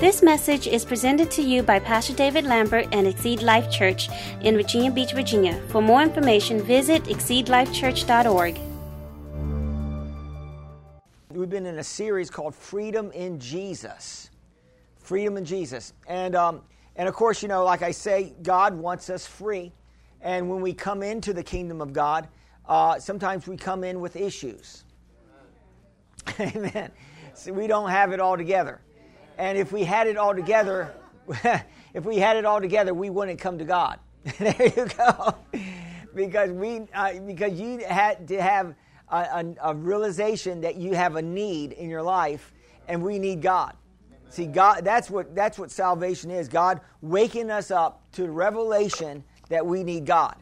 [0.00, 4.08] This message is presented to you by Pastor David Lambert and Exceed Life Church
[4.40, 5.60] in Virginia Beach, Virginia.
[5.68, 8.58] For more information, visit exceedlifechurch.org.
[11.32, 14.30] We've been in a series called Freedom in Jesus.
[15.00, 15.92] Freedom in Jesus.
[16.06, 16.62] And, um,
[16.96, 19.70] and of course, you know, like I say, God wants us free.
[20.22, 22.26] And when we come into the kingdom of God,
[22.66, 24.84] uh, sometimes we come in with issues.
[26.40, 26.90] Amen.
[27.50, 28.80] We don't have it all together.
[29.40, 30.92] And if we had it all together,
[31.94, 33.98] if we had it all together, we wouldn't come to God.
[34.38, 35.34] there you go.
[36.14, 38.74] because we, uh, because you had to have
[39.08, 42.52] a, a, a realization that you have a need in your life,
[42.86, 43.74] and we need God.
[44.28, 46.46] See, God, that's what that's what salvation is.
[46.46, 50.36] God waking us up to revelation that we need God.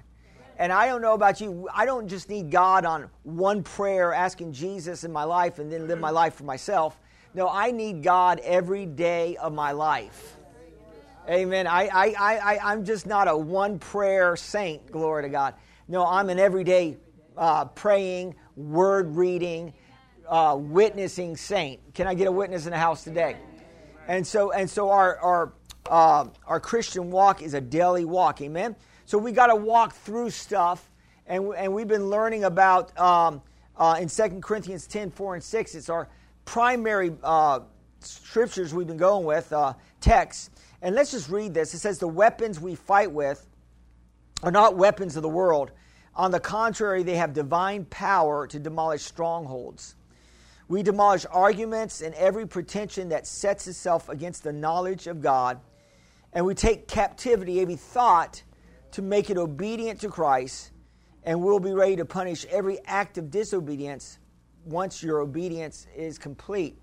[0.58, 4.54] And I don't know about you, I don't just need God on one prayer asking
[4.54, 6.98] Jesus in my life and then live my life for myself.
[7.38, 10.36] No, I need God every day of my life.
[11.28, 11.68] Amen.
[11.68, 15.54] I, I, I, I'm just not a one prayer saint, glory to God.
[15.86, 16.96] No, I'm an everyday
[17.36, 19.72] uh, praying, word reading,
[20.28, 21.94] uh, witnessing saint.
[21.94, 23.36] Can I get a witness in the house today?
[24.08, 25.52] And so, and so our, our,
[25.88, 28.40] uh, our Christian walk is a daily walk.
[28.40, 28.74] Amen.
[29.04, 30.90] So we got to walk through stuff,
[31.24, 33.42] and, and we've been learning about um,
[33.76, 35.74] uh, in 2 Corinthians 10 4 and 6.
[35.76, 36.08] It's our
[36.48, 37.60] primary uh,
[38.00, 40.48] scriptures we've been going with, uh, texts.
[40.80, 41.74] And let's just read this.
[41.74, 43.46] It says, The weapons we fight with
[44.42, 45.72] are not weapons of the world.
[46.14, 49.94] On the contrary, they have divine power to demolish strongholds.
[50.68, 55.60] We demolish arguments and every pretension that sets itself against the knowledge of God,
[56.32, 58.42] and we take captivity every thought
[58.92, 60.70] to make it obedient to Christ,
[61.24, 64.18] and we'll be ready to punish every act of disobedience
[64.68, 66.78] once your obedience is complete.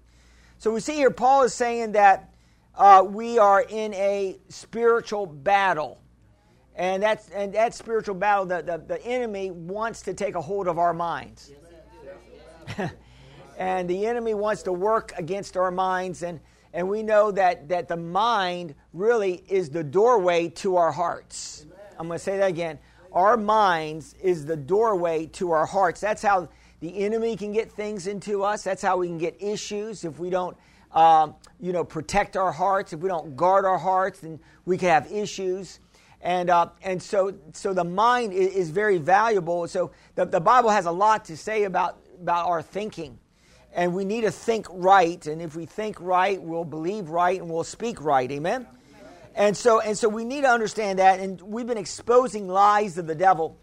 [0.57, 2.33] So we see here Paul is saying that
[2.75, 6.01] uh, we are in a spiritual battle.
[6.75, 10.67] And that's and that spiritual battle, the, the, the enemy wants to take a hold
[10.67, 11.51] of our minds.
[13.57, 16.39] and the enemy wants to work against our minds and
[16.73, 21.65] and we know that that the mind really is the doorway to our hearts.
[21.97, 22.79] I'm going to say that again.
[23.13, 26.01] Our minds is the doorway to our hearts.
[26.01, 26.49] That's how
[26.85, 28.63] the enemy can get things into us.
[28.63, 30.55] That's how we can get issues if we don't,
[30.91, 32.93] um, you know, protect our hearts.
[32.93, 35.79] If we don't guard our hearts, then we can have issues.
[36.21, 39.67] And, uh, and so, so the mind is, is very valuable.
[39.67, 43.17] So the, the Bible has a lot to say about, about our thinking.
[43.73, 45.25] And we need to think right.
[45.25, 48.29] And if we think right, we'll believe right and we'll speak right.
[48.31, 48.67] Amen?
[49.33, 51.19] And so, and so we need to understand that.
[51.19, 53.57] And we've been exposing lies of the devil.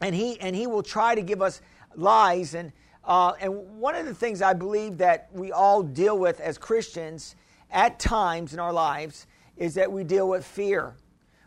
[0.00, 1.60] And he, and he will try to give us
[1.94, 2.54] lies.
[2.54, 2.72] And,
[3.04, 7.36] uh, and one of the things I believe that we all deal with as Christians
[7.70, 10.94] at times in our lives is that we deal with fear,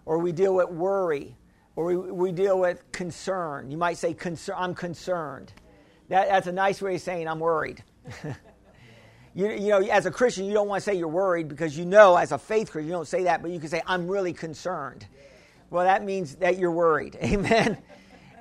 [0.06, 1.36] or we deal with worry,
[1.76, 3.72] or we, we deal with concern.
[3.72, 5.52] You might say, concern, I'm concerned.
[6.10, 7.84] That, that's a nice way of saying I'm worried.
[9.34, 11.86] you, you know, as a Christian, you don't want to say you're worried because you
[11.86, 14.34] know, as a faith Christian, you don't say that, but you can say, I'm really
[14.34, 15.08] concerned.
[15.72, 17.18] Well, that means that you're worried.
[17.24, 17.80] Amen.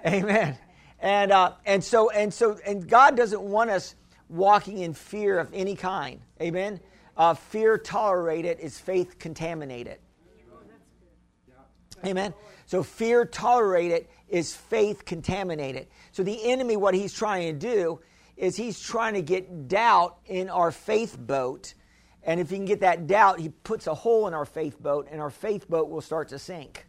[0.07, 0.59] Amen.
[1.03, 3.97] And, uh, and so, and so, and God doesn't want us
[4.29, 6.21] walking in fear of any kind.
[6.41, 6.81] Amen?
[7.17, 9.99] Uh, fear tolerated is faith contaminated.
[12.07, 12.33] Amen?
[12.67, 15.89] So fear tolerated is faith contaminated.
[16.13, 18.01] So the enemy, what he's trying to do
[18.37, 21.75] is he's trying to get doubt in our faith boat.
[22.23, 25.09] And if he can get that doubt, he puts a hole in our faith boat,
[25.11, 26.87] and our faith boat will start to sink.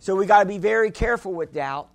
[0.00, 1.90] So we got to be very careful with doubt.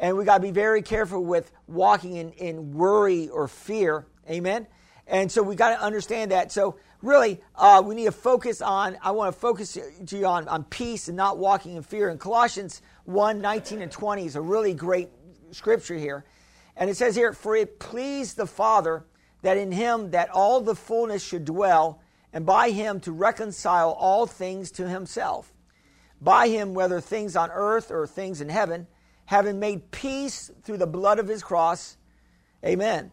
[0.00, 4.06] And we got to be very careful with walking in, in worry or fear.
[4.28, 4.66] Amen.
[5.06, 6.50] And so we got to understand that.
[6.50, 10.48] So really, uh, we need to focus on, I want to focus to you on,
[10.48, 12.08] on peace and not walking in fear.
[12.08, 15.10] And Colossians 1 19 and 20 is a really great
[15.50, 16.24] scripture here.
[16.76, 19.04] And it says here, For it pleased the Father
[19.42, 22.00] that in him that all the fullness should dwell,
[22.32, 25.52] and by him to reconcile all things to himself.
[26.22, 28.86] By him, whether things on earth or things in heaven
[29.30, 31.96] having made peace through the blood of his cross.
[32.66, 33.12] Amen.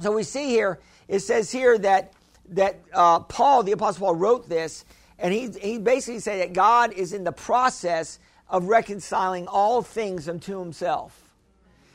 [0.00, 2.14] So we see here, it says here that,
[2.48, 4.86] that uh, Paul, the Apostle Paul, wrote this,
[5.18, 8.18] and he, he basically said that God is in the process
[8.48, 11.28] of reconciling all things unto himself.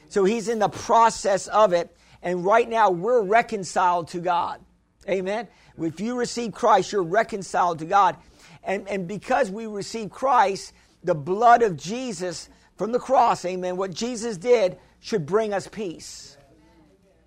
[0.09, 4.61] So he's in the process of it, and right now we're reconciled to God.
[5.09, 5.47] Amen.
[5.79, 8.17] If you receive Christ, you're reconciled to God.
[8.63, 10.73] And, and because we receive Christ,
[11.03, 12.47] the blood of Jesus
[12.81, 16.35] from the cross, amen, what Jesus did should bring us peace.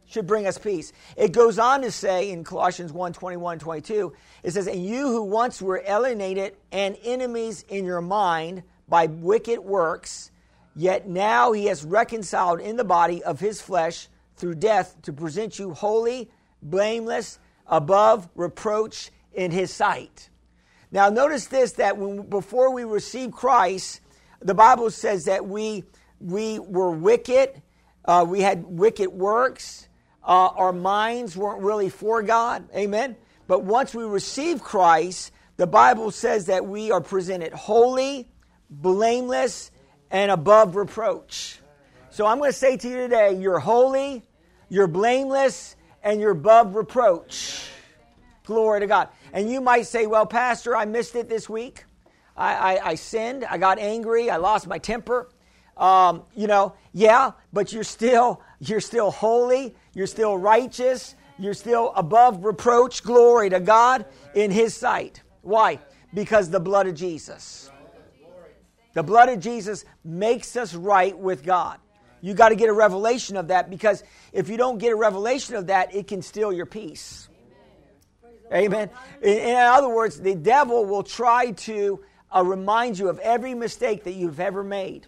[0.05, 0.93] should bring us peace.
[1.17, 4.13] It goes on to say in Colossians 1 21 22,
[4.43, 9.61] it says, And you who once were alienated and enemies in your mind by wicked
[9.61, 10.33] works,
[10.75, 15.61] yet now he has reconciled in the body of his flesh through death to present
[15.61, 16.29] you holy,
[16.63, 20.31] blameless, above reproach in his sight.
[20.91, 24.01] Now, notice this that when, before we receive Christ,
[24.45, 25.85] the Bible says that we,
[26.21, 27.63] we were wicked,
[28.05, 29.89] uh, we had wicked works,
[30.23, 32.69] uh, our minds weren't really for God.
[32.75, 33.17] Amen.
[33.47, 38.29] But once we receive Christ, the Bible says that we are presented holy,
[38.71, 39.71] blameless,
[40.11, 41.59] and above reproach.
[42.11, 44.23] So I'm going to say to you today you're holy,
[44.69, 47.69] you're blameless, and you're above reproach.
[48.45, 49.09] Glory to God.
[49.33, 51.84] And you might say, well, Pastor, I missed it this week.
[52.37, 53.45] I, I, I sinned.
[53.45, 54.31] I got angry.
[54.31, 55.29] I lost my temper.
[55.77, 59.75] Um, you know, yeah, but you're still you're still holy.
[59.93, 61.15] You're still righteous.
[61.39, 63.03] You're still above reproach.
[63.03, 65.23] Glory to God in His sight.
[65.43, 65.81] Why?
[66.13, 67.71] Because the blood of Jesus.
[68.95, 71.79] The blood of Jesus makes us right with God.
[72.21, 75.57] You got to get a revelation of that because if you don't get a revelation
[75.57, 77.29] of that, it can steal your peace.
[78.53, 78.89] Amen.
[79.21, 82.01] In, in other words, the devil will try to
[82.35, 85.07] uh, remind you of every mistake that you've ever made.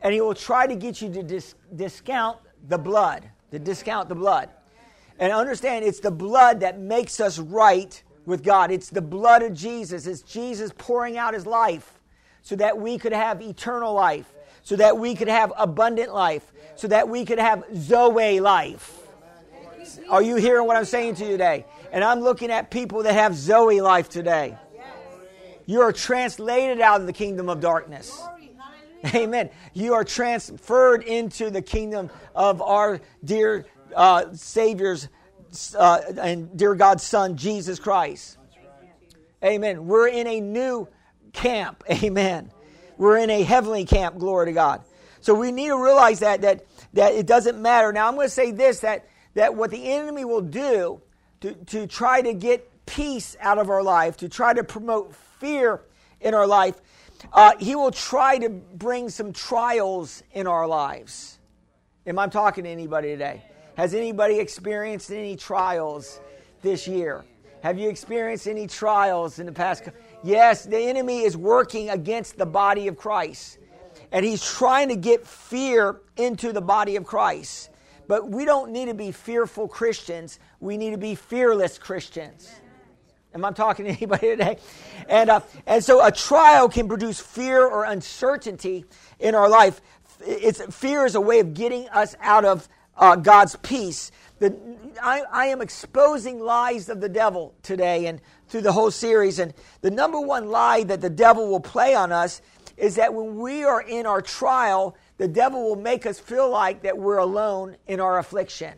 [0.00, 2.38] And he will try to get you to dis- discount
[2.68, 4.50] the blood, to discount the blood.
[5.18, 8.70] And understand, it's the blood that makes us right with God.
[8.70, 10.06] It's the blood of Jesus.
[10.06, 12.00] It's Jesus pouring out his life
[12.42, 14.32] so that we could have eternal life,
[14.62, 19.00] so that we could have abundant life, so that we could have Zoe life.
[20.10, 21.64] Are you hearing what I'm saying to you today?
[21.92, 24.58] And I'm looking at people that have Zoe life today.
[25.66, 28.22] You are translated out of the kingdom of darkness.
[29.14, 29.50] Amen.
[29.74, 35.08] You are transferred into the kingdom of our dear uh, Savior's
[35.76, 38.38] uh, and dear God's Son, Jesus Christ.
[39.44, 39.86] Amen.
[39.86, 40.88] We're in a new
[41.32, 41.84] camp.
[41.90, 42.50] Amen.
[42.96, 44.18] We're in a heavenly camp.
[44.18, 44.82] Glory to God.
[45.20, 47.92] So we need to realize that that that it doesn't matter.
[47.92, 51.00] Now I'm going to say this that that what the enemy will do
[51.40, 55.80] to, to try to get peace out of our life, to try to promote fear
[56.20, 56.80] in our life,
[57.32, 61.38] uh, he will try to bring some trials in our lives.
[62.06, 63.42] Am I talking to anybody today?
[63.76, 66.20] Has anybody experienced any trials
[66.62, 67.24] this year?
[67.62, 69.84] Have you experienced any trials in the past?
[70.22, 73.58] Yes, the enemy is working against the body of Christ.
[74.12, 77.70] And he's trying to get fear into the body of Christ.
[78.06, 80.38] But we don't need to be fearful Christians.
[80.60, 82.50] We need to be fearless Christians.
[83.34, 84.58] Am I talking to anybody today?
[85.08, 88.84] And, uh, and so a trial can produce fear or uncertainty
[89.18, 89.80] in our life.
[90.24, 94.12] It's, fear is a way of getting us out of uh, God's peace.
[94.38, 94.56] The,
[95.02, 99.40] I, I am exposing lies of the devil today and through the whole series.
[99.40, 102.40] And the number one lie that the devil will play on us
[102.76, 106.82] is that when we are in our trial, the devil will make us feel like
[106.82, 108.74] that we're alone in our affliction.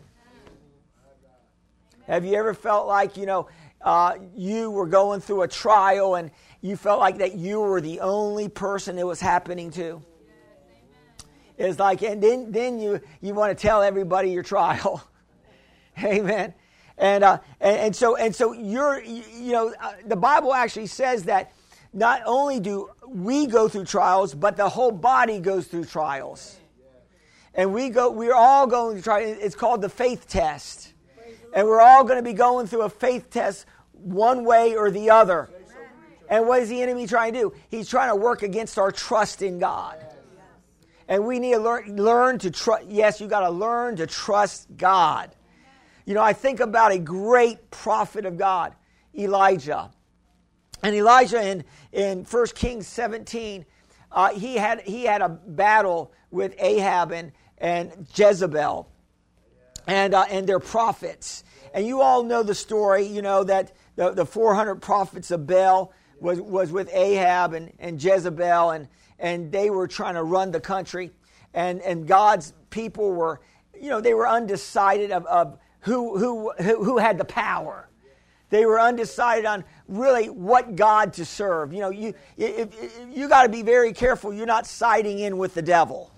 [2.06, 3.48] Have you ever felt like, you know,
[3.86, 8.00] uh, you were going through a trial and you felt like that you were the
[8.00, 10.02] only person it was happening to?
[11.56, 15.08] It's like, and then, then you, you want to tell everybody your trial.
[16.02, 16.52] Amen.
[16.98, 21.24] And, uh, and, and so and so you're you, know uh, the Bible actually says
[21.24, 21.52] that
[21.92, 26.56] not only do we go through trials, but the whole body goes through trials.
[27.54, 29.20] And we go, we're all going to try.
[29.20, 30.94] It's called the faith test.
[31.54, 33.66] And we're all going to be going through a faith test
[33.98, 35.48] one way or the other.
[36.28, 37.52] And what is the enemy trying to do?
[37.68, 40.04] He's trying to work against our trust in God.
[41.08, 42.86] And we need to learn, learn to trust.
[42.88, 45.30] Yes, you got to learn to trust God.
[46.04, 48.74] You know, I think about a great prophet of God,
[49.16, 49.90] Elijah.
[50.82, 53.64] And Elijah in, in 1 Kings 17,
[54.12, 58.88] uh, he, had, he had a battle with Ahab and, and Jezebel
[59.86, 61.44] and, uh, and their prophets.
[61.74, 65.92] And you all know the story, you know, that the, the 400 prophets of Baal
[66.20, 68.88] was, was with Ahab and, and Jezebel, and,
[69.18, 71.10] and they were trying to run the country.
[71.54, 73.40] And, and God's people were,
[73.78, 77.88] you know, they were undecided of, of who, who, who had the power.
[78.50, 81.72] They were undecided on really what God to serve.
[81.72, 85.36] You know, you, if, if, you got to be very careful you're not siding in
[85.36, 86.12] with the devil.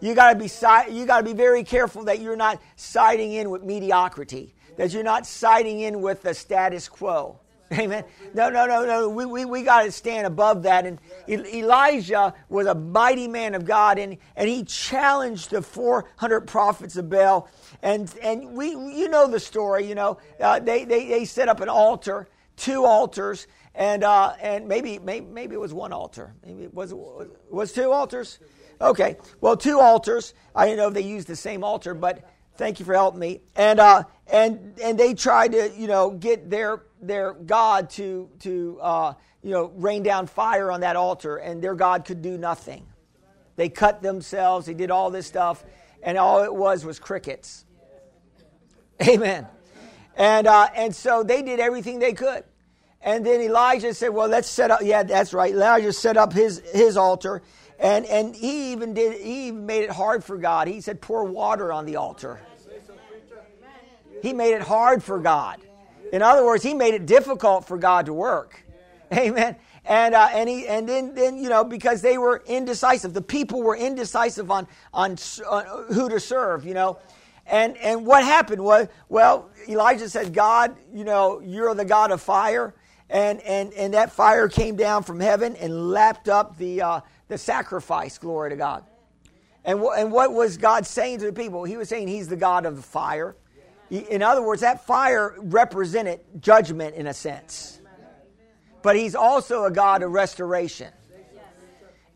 [0.00, 0.48] You got to be
[0.94, 5.02] you got to be very careful that you're not siding in with mediocrity, that you're
[5.02, 7.38] not siding in with the status quo.
[7.72, 8.04] Amen.
[8.32, 9.08] No, no, no, no.
[9.10, 10.86] We, we, we got to stand above that.
[10.86, 16.96] And Elijah was a mighty man of God, and, and he challenged the 400 prophets
[16.96, 17.48] of Baal.
[17.82, 20.18] And, and we, you know the story, you know.
[20.40, 25.26] Uh, they, they, they set up an altar, two altars, and, uh, and maybe, maybe,
[25.26, 26.34] maybe it was one altar.
[26.46, 26.94] Maybe it was,
[27.50, 28.38] was two altars?
[28.80, 29.16] Okay.
[29.40, 30.34] Well, two altars.
[30.54, 32.24] I don't know if they used the same altar, but
[32.58, 33.40] thank you for helping me.
[33.56, 38.78] And, uh, and, and they tried to, you know, get their their God to, to
[38.82, 42.86] uh, you know, rain down fire on that altar, and their God could do nothing.
[43.56, 45.64] They cut themselves, they did all this stuff,
[46.02, 47.64] and all it was was crickets.
[49.06, 49.46] Amen.
[50.16, 52.42] And, uh, and so they did everything they could.
[53.00, 55.52] And then Elijah said, Well, let's set up, yeah, that's right.
[55.52, 57.42] Elijah set up his, his altar.
[57.78, 60.66] And, and he even did, he even made it hard for God.
[60.68, 62.40] He said, Pour water on the altar.
[64.22, 65.60] He made it hard for God.
[66.12, 68.64] In other words, he made it difficult for God to work.
[69.12, 69.56] Amen.
[69.84, 73.62] And uh, and he and then then you know because they were indecisive, the people
[73.62, 75.16] were indecisive on on,
[75.48, 76.66] on who to serve.
[76.66, 76.98] You know,
[77.46, 82.20] and and what happened was well Elijah said, God, you know, you're the God of
[82.20, 82.74] fire,
[83.08, 87.38] and and and that fire came down from heaven and lapped up the uh, the
[87.38, 88.18] sacrifice.
[88.18, 88.84] Glory to God.
[89.64, 91.64] And, w- and what was God saying to the people?
[91.64, 93.36] He was saying He's the God of the fire.
[93.90, 97.80] In other words, that fire represented judgment in a sense.
[98.82, 100.92] But he's also a God of restoration.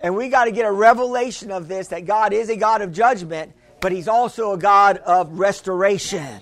[0.01, 2.93] And we got to get a revelation of this that God is a God of
[2.93, 6.41] judgment, but he's also a God of restoration.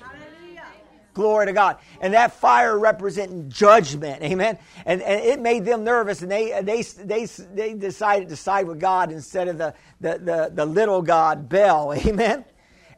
[1.20, 1.76] Glory to God.
[2.00, 4.22] And that fire representing judgment.
[4.22, 4.56] Amen.
[4.86, 8.80] And, and it made them nervous and they, they, they, they decided to side with
[8.80, 11.92] God instead of the, the, the, the little God, Baal.
[12.06, 12.42] Amen.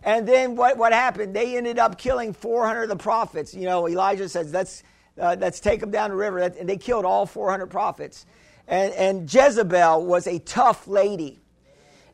[0.05, 1.35] And then what, what happened?
[1.35, 3.55] They ended up killing 400 of the prophets.
[3.55, 4.85] You know, Elijah says, let's,
[5.21, 6.39] uh, let's take them down the river.
[6.39, 8.25] And they killed all 400 prophets.
[8.69, 11.41] And, and Jezebel was a tough lady.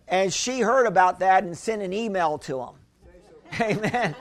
[0.07, 2.75] And she heard about that and sent an email to him.
[3.61, 4.17] Amen.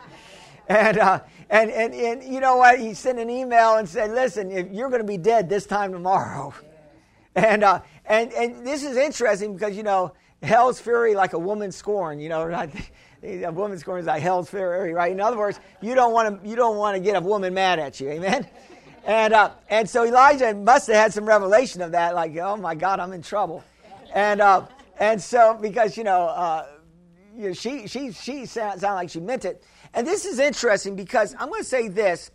[0.67, 2.79] And, uh, and, and, and you know what?
[2.79, 5.91] He sent an email and said, listen, if you're going to be dead this time
[5.91, 6.53] tomorrow.
[7.36, 11.71] And, uh, and, and this is interesting because, you know, hell's fury like a woman
[11.71, 12.50] scorn, you know,
[13.24, 15.12] a woman is like hell's fury, right?
[15.12, 17.79] In other words, you don't want to you don't want to get a woman mad
[17.79, 18.47] at you, amen.
[19.05, 22.75] And uh, and so Elijah must have had some revelation of that, like, oh my
[22.75, 23.63] God, I'm in trouble,
[24.13, 24.65] and uh,
[25.00, 26.67] and so because you know, uh,
[27.38, 29.63] you know she she she sounded sound like she meant it,
[29.94, 32.32] and this is interesting because I'm going to say this.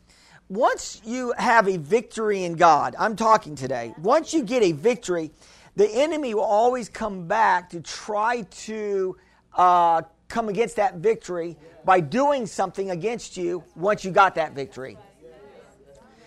[0.49, 3.95] Once you have a victory in God, I'm talking today.
[3.99, 5.31] Once you get a victory,
[5.77, 9.17] the enemy will always come back to try to
[9.57, 14.99] uh, come against that victory by doing something against you once you got that victory.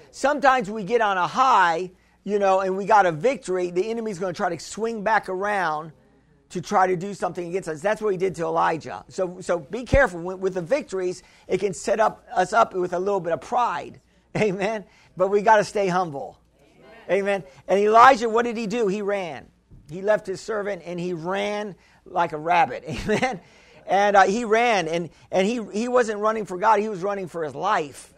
[0.10, 1.92] Sometimes we get on a high,
[2.24, 5.30] you know, and we got a victory, the enemy's going to try to swing back
[5.30, 5.92] around
[6.56, 7.82] to try to do something against us.
[7.82, 9.06] That's what he did to Elijah.
[9.10, 11.22] So, so be careful with, the victories.
[11.48, 14.00] It can set up us up with a little bit of pride.
[14.38, 14.86] Amen.
[15.16, 16.40] But we got to stay humble.
[17.10, 17.20] Amen.
[17.20, 17.44] Amen.
[17.68, 18.88] And Elijah, what did he do?
[18.88, 19.48] He ran.
[19.90, 22.84] He left his servant and he ran like a rabbit.
[22.88, 23.40] Amen
[23.88, 27.28] and uh, he ran, and, and he, he wasn't running for God, he was running
[27.28, 28.14] for his life.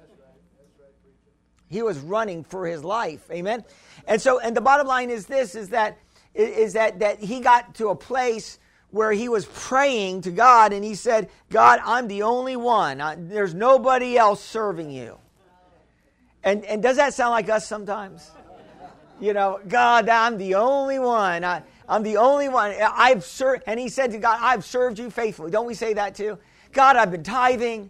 [1.70, 3.29] He was running for his life.
[3.29, 3.65] Amen.
[4.08, 5.98] And so, and the bottom line is this: is that
[6.38, 8.60] is that that he got to a place
[8.91, 13.01] where he was praying to God, and he said, "God, I'm the only one.
[13.01, 15.17] I, there's nobody else serving you."
[16.44, 18.32] And and does that sound like us sometimes?
[19.20, 21.44] You know, God, I'm the only one.
[21.44, 22.75] I, I'm the only one.
[22.79, 25.50] I've served, and he said to God, I've served you faithfully.
[25.50, 26.38] Don't we say that too?
[26.72, 27.89] God, I've been tithing,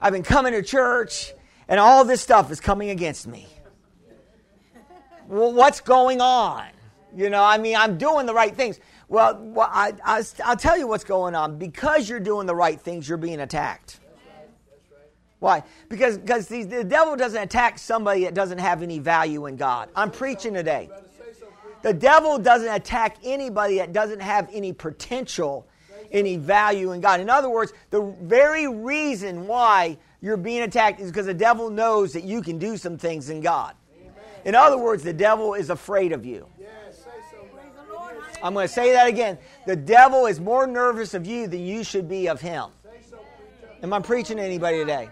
[0.00, 1.32] I've been coming to church,
[1.68, 3.46] and all this stuff is coming against me.
[5.26, 6.66] well, what's going on?
[7.16, 8.78] You know, I mean, I'm doing the right things.
[9.08, 11.58] Well, I, I, I'll tell you what's going on.
[11.58, 13.98] Because you're doing the right things, you're being attacked.
[15.40, 15.64] Why?
[15.88, 19.88] Because, because the, the devil doesn't attack somebody that doesn't have any value in God.
[19.96, 20.90] I'm preaching today.
[21.82, 25.66] The devil doesn't attack anybody that doesn't have any potential,
[26.12, 27.20] any value in God.
[27.20, 32.12] In other words, the very reason why you're being attacked is because the devil knows
[32.12, 33.74] that you can do some things in God.
[34.44, 36.46] In other words, the devil is afraid of you.
[38.42, 39.38] I'm going to say that again.
[39.66, 42.70] The devil is more nervous of you than you should be of him.
[43.82, 45.08] Am I preaching to anybody today?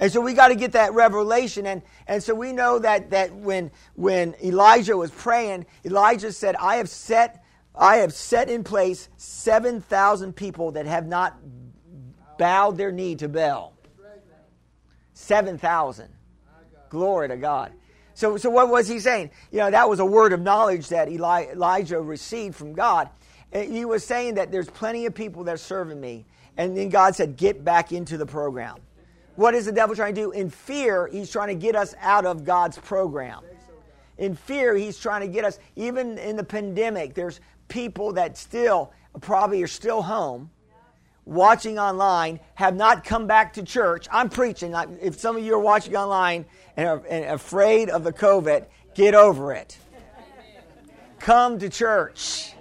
[0.00, 1.66] And so we got to get that revelation.
[1.66, 6.76] And, and so we know that, that when, when Elijah was praying, Elijah said, I
[6.76, 7.44] have set,
[7.74, 11.38] I have set in place 7,000 people that have not
[12.38, 13.72] bowed their knee to Baal.
[15.12, 16.08] 7,000.
[16.88, 17.72] Glory to God.
[18.14, 19.30] So, so what was he saying?
[19.50, 23.08] You know, that was a word of knowledge that Eli, Elijah received from God.
[23.52, 26.24] And he was saying that there's plenty of people that are serving me.
[26.56, 28.76] And then God said, get back into the program.
[29.36, 30.30] What is the devil trying to do?
[30.30, 33.42] In fear, he's trying to get us out of God's program.
[34.18, 38.92] In fear, he's trying to get us, even in the pandemic, there's people that still
[39.20, 40.50] probably are still home
[41.26, 44.06] watching online have not come back to church.
[44.10, 44.74] I'm preaching.
[45.00, 46.44] If some of you are watching online
[46.76, 49.78] and are and afraid of the COVID, get over it.
[51.18, 52.52] Come to church.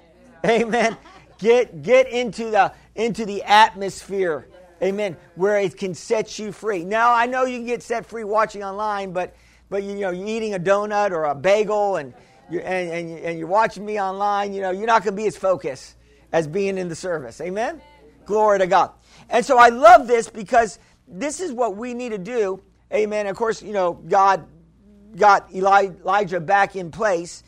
[0.45, 0.97] Amen.
[1.37, 4.47] Get get into the into the atmosphere.
[4.81, 5.17] Amen.
[5.35, 6.83] Where it can set you free.
[6.83, 9.35] Now I know you can get set free watching online, but
[9.69, 12.13] but you know you're eating a donut or a bagel and
[12.49, 14.53] you're, and, and, and you're watching me online.
[14.53, 15.95] You know you're not going to be as focused
[16.31, 17.41] as being in the service.
[17.41, 17.81] Amen.
[18.25, 18.91] Glory to God.
[19.29, 22.61] And so I love this because this is what we need to do.
[22.93, 23.27] Amen.
[23.27, 24.47] Of course, you know, God
[25.15, 27.43] got Elijah back in place.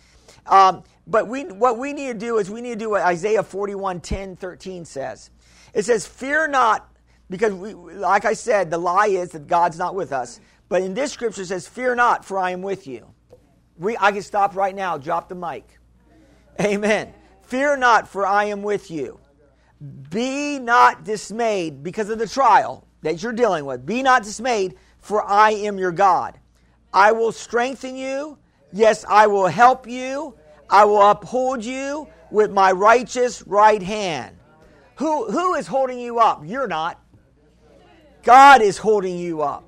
[0.45, 3.43] Um, but we, what we need to do is we need to do what Isaiah
[3.43, 5.29] 41 10, 13 says.
[5.73, 6.89] It says, Fear not,
[7.29, 10.39] because we, like I said, the lie is that God's not with us.
[10.67, 13.07] But in this scripture it says, Fear not, for I am with you.
[13.77, 15.67] We, I can stop right now, drop the mic.
[16.61, 17.13] Amen.
[17.43, 19.19] Fear not, for I am with you.
[20.09, 23.85] Be not dismayed because of the trial that you're dealing with.
[23.85, 26.39] Be not dismayed, for I am your God.
[26.93, 28.37] I will strengthen you.
[28.71, 30.35] Yes, I will help you.
[30.69, 34.37] I will uphold you with my righteous right hand.
[34.95, 36.41] Who, who is holding you up?
[36.45, 36.99] You're not.
[38.23, 39.63] God is holding you up.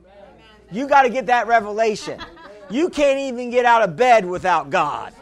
[0.71, 2.19] You got to get that revelation.
[2.69, 5.13] You can't even get out of bed without God.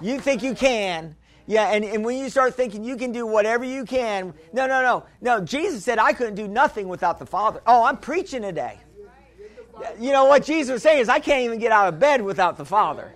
[0.00, 3.64] You think you can, yeah, and, and when you start thinking you can do whatever
[3.64, 5.04] you can, no, no, no.
[5.20, 7.60] No, Jesus said, I couldn't do nothing without the Father.
[7.66, 8.78] Oh, I'm preaching today.
[10.00, 12.56] You know what Jesus was saying is, I can't even get out of bed without
[12.56, 13.14] the Father.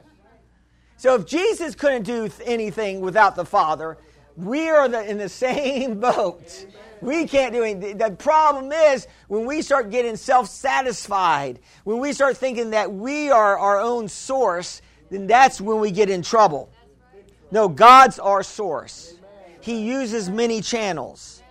[0.96, 3.98] So if Jesus couldn't do anything without the Father,
[4.36, 6.66] we are the, in the same boat.
[7.00, 7.96] We can't do anything.
[7.96, 13.30] The problem is when we start getting self satisfied, when we start thinking that we
[13.30, 16.70] are our own source, then that's when we get in trouble.
[17.50, 19.14] No, God's our source.
[19.60, 21.42] He uses many channels.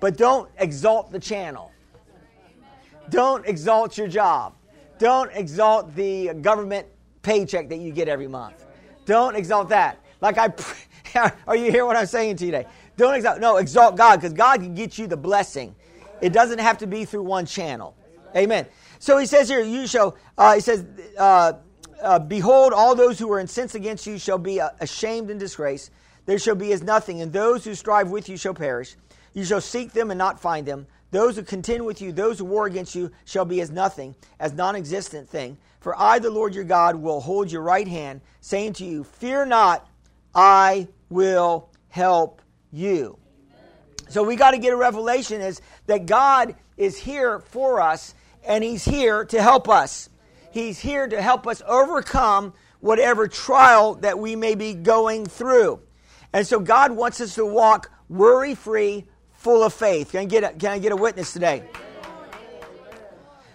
[0.00, 1.72] But don't exalt the channel.
[3.08, 4.54] Don't exalt your job.
[4.98, 6.86] Don't exalt the government
[7.22, 8.64] paycheck that you get every month.
[9.04, 9.98] Don't exalt that.
[10.20, 12.66] Like I, are you hearing what I'm saying today?
[12.96, 13.40] Don't exalt.
[13.40, 15.74] No, exalt God because God can get you the blessing.
[16.20, 17.96] It doesn't have to be through one channel.
[18.34, 18.66] Amen.
[18.98, 20.16] So he says here, you shall.
[20.36, 20.84] Uh, he says,
[21.18, 21.54] uh,
[22.02, 25.90] uh, Behold, all those who are incensed against you shall be uh, ashamed and disgraced.
[26.26, 28.96] There shall be as nothing, and those who strive with you shall perish.
[29.32, 30.86] You shall seek them and not find them.
[31.10, 34.52] Those who contend with you, those who war against you, shall be as nothing, as
[34.52, 35.56] non existent thing.
[35.80, 39.46] For I, the Lord your God, will hold your right hand, saying to you, Fear
[39.46, 39.88] not,
[40.34, 43.18] I will help you.
[44.08, 48.14] So we got to get a revelation is that God is here for us
[48.46, 50.08] and he's here to help us.
[50.56, 55.80] He's here to help us overcome whatever trial that we may be going through.
[56.32, 60.12] And so God wants us to walk worry free, full of faith.
[60.12, 61.62] Can I, get a, can I get a witness today?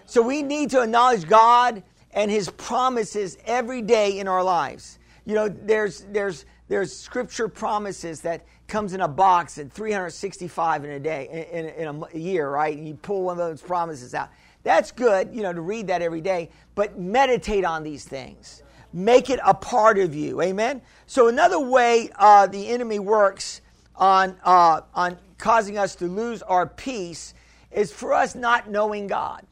[0.05, 4.99] So we need to acknowledge God and His promises every day in our lives.
[5.25, 10.91] You know, there's, there's, there's scripture promises that comes in a box at 365 in
[10.91, 12.77] a day, in, in a year, right?
[12.77, 14.29] And you pull one of those promises out.
[14.63, 18.63] That's good, you know, to read that every day, but meditate on these things.
[18.93, 20.41] Make it a part of you.
[20.41, 20.81] Amen?
[21.07, 23.61] So, another way uh, the enemy works
[23.95, 27.33] on, uh, on causing us to lose our peace
[27.71, 29.45] is for us not knowing God.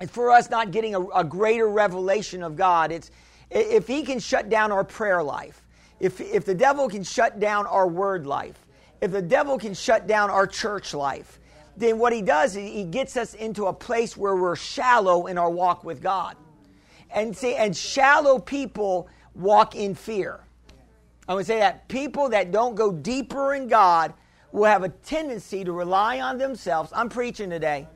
[0.00, 2.92] It's for us not getting a, a greater revelation of God.
[2.92, 3.10] It's
[3.50, 5.64] if he can shut down our prayer life,
[6.00, 8.66] if, if the devil can shut down our word life,
[9.00, 11.40] if the devil can shut down our church life,
[11.78, 15.38] then what he does is he gets us into a place where we're shallow in
[15.38, 16.36] our walk with God.
[17.10, 20.40] And see, and shallow people walk in fear.
[21.28, 24.12] I would say that people that don't go deeper in God
[24.50, 26.90] will have a tendency to rely on themselves.
[26.94, 27.86] I'm preaching today.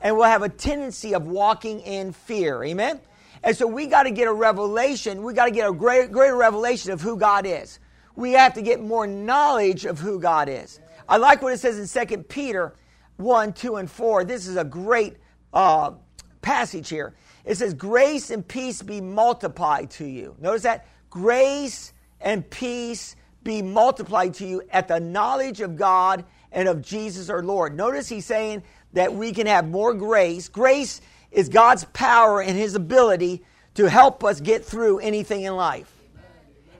[0.00, 2.62] And will have a tendency of walking in fear.
[2.64, 3.00] Amen?
[3.44, 5.22] And so we got to get a revelation.
[5.22, 7.78] We got to get a great, greater revelation of who God is.
[8.14, 10.80] We have to get more knowledge of who God is.
[11.08, 12.74] I like what it says in 2 Peter
[13.22, 14.24] 1, 2, and 4.
[14.24, 15.16] This is a great
[15.52, 15.92] uh,
[16.40, 17.14] passage here.
[17.44, 20.36] It says, Grace and peace be multiplied to you.
[20.40, 20.86] Notice that?
[21.10, 27.28] Grace and peace be multiplied to you at the knowledge of God and of Jesus
[27.28, 27.76] our Lord.
[27.76, 30.48] Notice he's saying that we can have more grace.
[30.48, 33.42] Grace is God's power and his ability
[33.74, 35.92] to help us get through anything in life.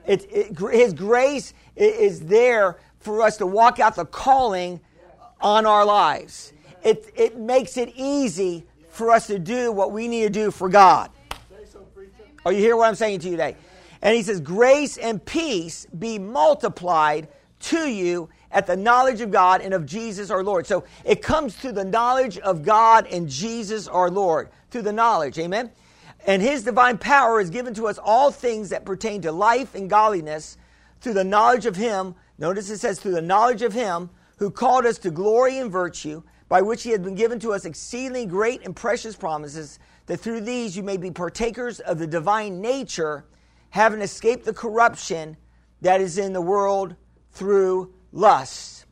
[0.06, 4.80] It, it, his grace is there for us to walk out the calling
[5.42, 6.52] on our lives.
[6.82, 10.68] It, it makes it easy for us to do what we need to do for
[10.68, 11.10] God.
[12.44, 13.56] Are you hear what I'm saying to you today?
[14.02, 17.28] And he says, Grace and peace be multiplied
[17.60, 20.66] to you at the knowledge of God and of Jesus our Lord.
[20.66, 25.38] So it comes to the knowledge of God and Jesus our Lord, through the knowledge.
[25.38, 25.70] Amen?
[26.26, 29.88] And his divine power is given to us all things that pertain to life and
[29.88, 30.56] godliness
[31.00, 32.14] through the knowledge of him.
[32.38, 34.10] Notice it says, through the knowledge of him
[34.42, 37.64] who called us to glory and virtue, by which he has been given to us
[37.64, 42.60] exceedingly great and precious promises, that through these you may be partakers of the divine
[42.60, 43.24] nature,
[43.70, 45.36] having escaped the corruption
[45.80, 46.96] that is in the world
[47.30, 48.86] through lust.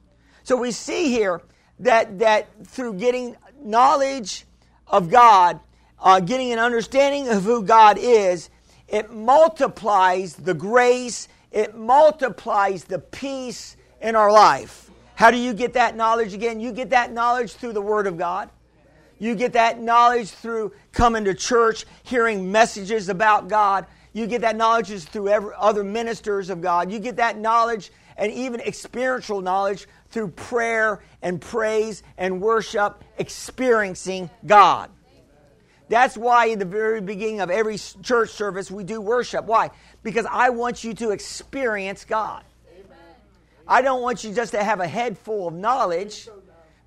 [0.45, 1.43] So we see here
[1.81, 4.47] that, that through getting knowledge
[4.87, 5.59] of God,
[5.99, 8.51] uh, getting an understanding of who God is,
[8.87, 14.90] it multiplies the grace, it multiplies the peace in our life.
[15.21, 16.61] How do you get that knowledge again?
[16.61, 18.49] You get that knowledge through the Word of God.
[19.19, 23.85] You get that knowledge through coming to church, hearing messages about God.
[24.15, 26.91] You get that knowledge through every, other ministers of God.
[26.91, 34.31] You get that knowledge and even experiential knowledge through prayer and praise and worship, experiencing
[34.47, 34.89] God.
[35.91, 39.45] That's why, in the very beginning of every church service, we do worship.
[39.45, 39.71] Why?
[40.03, 42.43] Because I want you to experience God.
[43.71, 46.29] I don't want you just to have a head full of knowledge,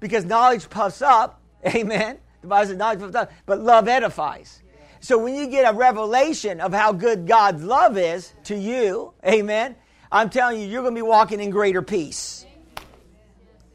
[0.01, 1.41] because knowledge puffs up.
[1.65, 2.17] Amen.
[2.41, 4.61] The Bible says knowledge puffs up, but love edifies.
[4.99, 9.75] So when you get a revelation of how good God's love is to you, amen,
[10.09, 12.45] I'm telling you, you're going to be walking in greater peace.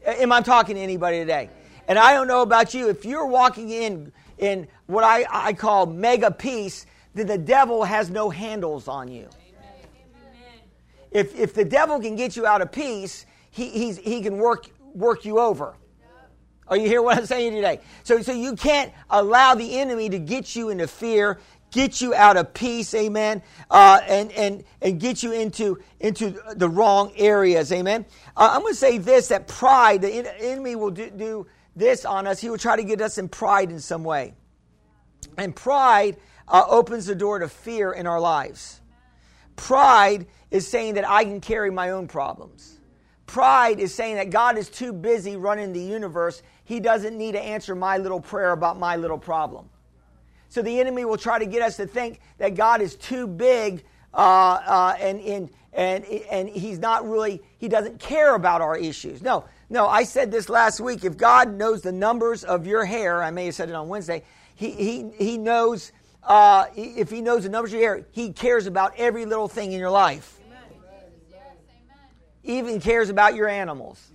[0.03, 1.51] Am I talking to anybody today?
[1.87, 5.85] And I don't know about you, if you're walking in in what I, I call
[5.85, 9.29] mega peace, then the devil has no handles on you.
[11.11, 15.25] If, if the devil can get you out of peace, he, he can work, work
[15.25, 15.75] you over.
[16.67, 17.79] Are you hear what I'm saying today?
[18.03, 21.39] So, so you can't allow the enemy to get you into fear
[21.71, 26.67] get you out of peace, amen, uh, and, and, and get you into, into the
[26.67, 28.05] wrong areas, amen.
[28.35, 32.27] Uh, I'm going to say this that pride, the enemy will do, do this on
[32.27, 32.39] us.
[32.39, 34.33] He will try to get us in pride in some way.
[35.37, 36.17] And pride
[36.47, 38.81] uh, opens the door to fear in our lives.
[39.55, 42.79] Pride is saying that I can carry my own problems.
[43.25, 46.41] Pride is saying that God is too busy running the universe.
[46.63, 49.69] He doesn't need to answer my little prayer about my little problem.
[50.49, 53.83] So the enemy will try to get us to think that God is too big
[54.15, 59.21] uh, uh, and, and, and, and he's not really, he doesn't care about our issues.
[59.21, 61.05] No, no, I said this last week.
[61.05, 64.23] If God knows the numbers of your hair, I may have said it on Wednesday,
[64.55, 65.91] he, he, he knows,
[66.23, 69.71] uh, if he knows the numbers of your hair, he cares about every little thing
[69.71, 70.38] in your life.
[72.49, 74.11] Even cares about your animals.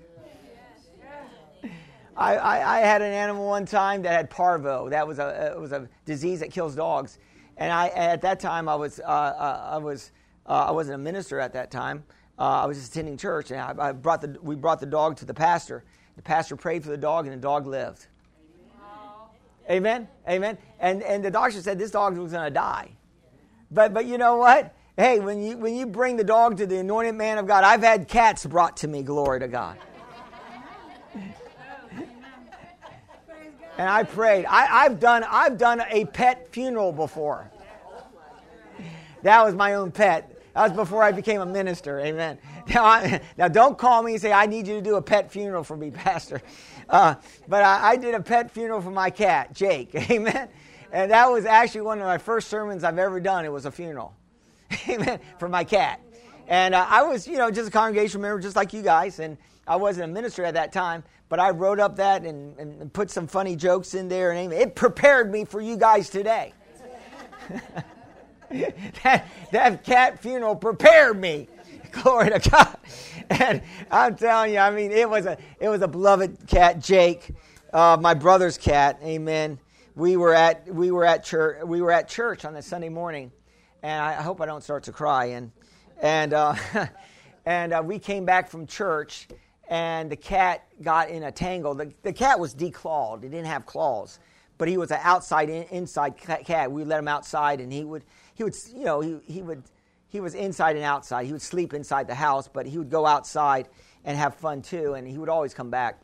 [2.17, 4.89] I, I, I, had an animal one time that had parvo.
[4.89, 7.19] That was a it was a disease that kills dogs,
[7.57, 10.11] and I at that time I was uh, uh, I was
[10.47, 12.03] uh, I wasn't a minister at that time.
[12.37, 15.17] Uh, I was just attending church, and I, I, brought the we brought the dog
[15.19, 15.85] to the pastor.
[16.17, 18.07] The pastor prayed for the dog, and the dog lived.
[19.71, 20.59] Amen, amen.
[20.81, 22.91] And and the doctor said this dog was going to die,
[23.71, 24.74] but but you know what?
[24.97, 27.83] Hey, when you when you bring the dog to the anointed man of God, I've
[27.83, 29.03] had cats brought to me.
[29.03, 29.77] Glory to God.
[33.77, 34.47] And I prayed.
[34.47, 37.51] I, have done, I've done a pet funeral before.
[39.23, 40.31] That was my own pet.
[40.55, 41.99] That was before I became a minister.
[41.99, 42.39] Amen.
[42.69, 45.33] Now, I, now don't call me and say, I need you to do a pet
[45.33, 46.41] funeral for me, Pastor.
[46.89, 47.17] Uh,
[47.49, 49.93] but I, I did a pet funeral for my cat, Jake.
[50.11, 50.49] Amen.
[50.93, 53.45] And that was actually one of my first sermons I've ever done.
[53.45, 54.15] It was a funeral.
[54.89, 55.21] Amen.
[55.39, 56.01] For my cat.
[56.47, 59.19] And uh, I was, you know, just a congregation member, just like you guys.
[59.19, 62.93] And I wasn't a minister at that time, but I wrote up that and, and
[62.93, 66.53] put some funny jokes in there, and it prepared me for you guys today.
[69.03, 71.49] that, that cat funeral prepared me.
[71.93, 72.77] Glory to God.
[73.31, 77.31] And I'm telling you, I mean, it was a it was a beloved cat, Jake,
[77.73, 78.99] uh, my brother's cat.
[79.03, 79.59] Amen.
[79.95, 83.31] We were at we were at church we were at church on a Sunday morning,
[83.85, 85.27] and I hope I don't start to cry.
[85.27, 85.53] And
[86.01, 86.57] and uh,
[87.47, 89.29] and uh, we came back from church,
[89.69, 91.75] and the cat got in a tangle.
[91.75, 94.19] The, the cat was declawed, he didn't have claws,
[94.57, 96.73] but he was an outside in, inside cat.
[96.73, 99.63] We let him outside, and he would, he would you know, he, he, would,
[100.09, 101.27] he was inside and outside.
[101.27, 103.69] He would sleep inside the house, but he would go outside
[104.07, 106.01] and have fun too, and he would always come back.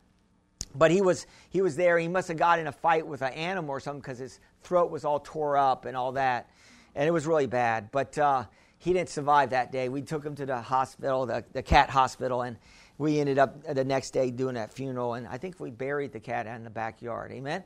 [0.74, 1.98] But he was, he was there.
[1.98, 4.90] He must have got in a fight with an animal or something because his throat
[4.90, 6.48] was all tore up and all that.
[6.94, 7.90] And it was really bad.
[7.90, 8.44] But uh,
[8.78, 9.88] he didn't survive that day.
[9.88, 12.56] We took him to the hospital, the, the cat hospital, and
[12.98, 15.14] we ended up the next day doing that funeral.
[15.14, 17.32] And I think we buried the cat in the backyard.
[17.32, 17.62] Amen.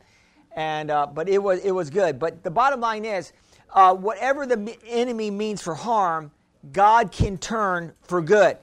[0.57, 2.19] And uh, but it was it was good.
[2.19, 3.33] But the bottom line is,
[3.73, 6.31] uh, whatever the enemy means for harm,
[6.73, 8.59] God can turn for good.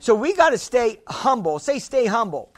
[0.00, 1.58] So we got to stay humble.
[1.58, 2.52] Say, stay humble.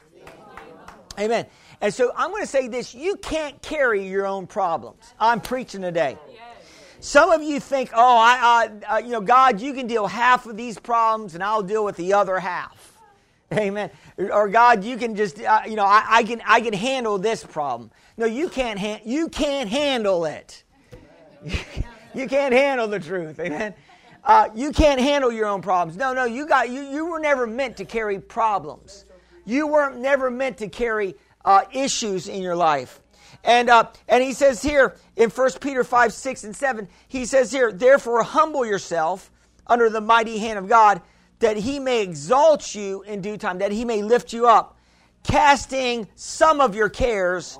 [1.18, 1.46] Amen.
[1.80, 5.14] And so I'm going to say this you can't carry your own problems.
[5.18, 6.18] I'm preaching today.
[7.00, 10.56] Some of you think, oh, I, uh, you know, God, you can deal half of
[10.56, 12.98] these problems and I'll deal with the other half.
[13.52, 13.90] Amen.
[14.18, 17.42] Or God, you can just, uh, you know, I, I, can, I can handle this
[17.42, 17.90] problem.
[18.18, 20.62] No, you can't, ha- you can't handle it.
[22.14, 23.40] you can't handle the truth.
[23.40, 23.74] Amen.
[24.22, 25.96] Uh, you can't handle your own problems.
[25.96, 29.06] No, no, you got, you, you were never meant to carry problems.
[29.46, 31.14] You weren't never meant to carry
[31.46, 33.00] uh, issues in your life.
[33.44, 37.50] And, uh, and he says here in 1 Peter 5, 6, and 7, he says
[37.50, 39.30] here, Therefore, humble yourself
[39.66, 41.00] under the mighty hand of God,
[41.38, 44.76] that he may exalt you in due time, that he may lift you up,
[45.22, 47.58] casting some of your cares.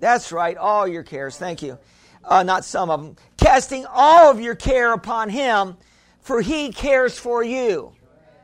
[0.00, 1.36] That's right, all your cares.
[1.36, 1.78] Thank you.
[2.24, 3.16] Uh, not some of them.
[3.36, 5.76] Casting all of your care upon him,
[6.20, 7.92] for he cares for you.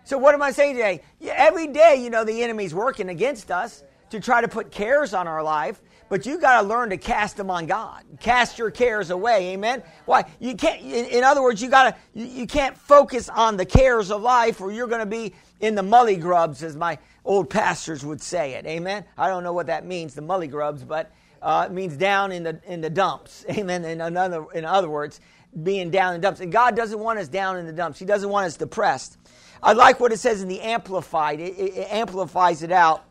[0.05, 1.00] So, what am I saying today?
[1.22, 5.27] Every day, you know, the enemy's working against us to try to put cares on
[5.27, 8.05] our life, but you got to learn to cast them on God.
[8.21, 9.53] Cast your cares away.
[9.53, 9.83] Amen.
[10.05, 10.25] Why?
[10.38, 10.81] You can't.
[10.83, 11.97] In, in other words, you got to.
[12.19, 15.75] You, you, can't focus on the cares of life, or you're going to be in
[15.75, 18.67] the mully grubs, as my old pastors would say it.
[18.67, 19.05] Amen.
[19.17, 22.43] I don't know what that means, the mully grubs, but uh, it means down in
[22.43, 23.45] the in the dumps.
[23.51, 23.85] Amen.
[23.85, 25.21] In another, in other words,
[25.62, 26.40] being down in the dumps.
[26.40, 27.99] And God doesn't want us down in the dumps.
[27.99, 29.17] He doesn't want us depressed.
[29.62, 31.40] I like what it says in the Amplified.
[31.40, 33.07] It, it, it amplifies it out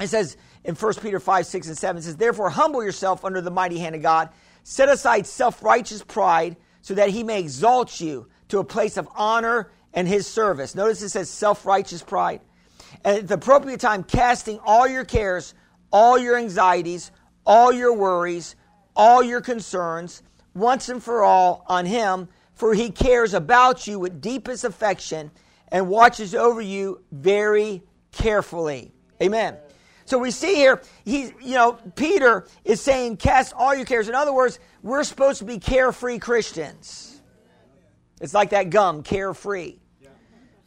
[0.00, 3.50] it says in 1 Peter 5, 6, and 7, says, Therefore, humble yourself under the
[3.50, 4.30] mighty hand of God.
[4.64, 9.08] Set aside self righteous pride so that he may exalt you to a place of
[9.14, 10.74] honor and his service.
[10.74, 12.40] Notice it says self righteous pride.
[13.04, 15.54] And at the appropriate time, casting all your cares,
[15.92, 17.12] all your anxieties,
[17.46, 18.56] all your worries,
[18.96, 20.22] all your concerns,
[20.54, 25.30] once and for all on him, for he cares about you with deepest affection
[25.68, 28.92] and watches over you very carefully.
[29.22, 29.56] Amen.
[30.06, 34.08] So we see here, he's, you know, Peter is saying, cast all your cares.
[34.08, 37.20] In other words, we're supposed to be carefree Christians.
[38.20, 39.78] It's like that gum, carefree.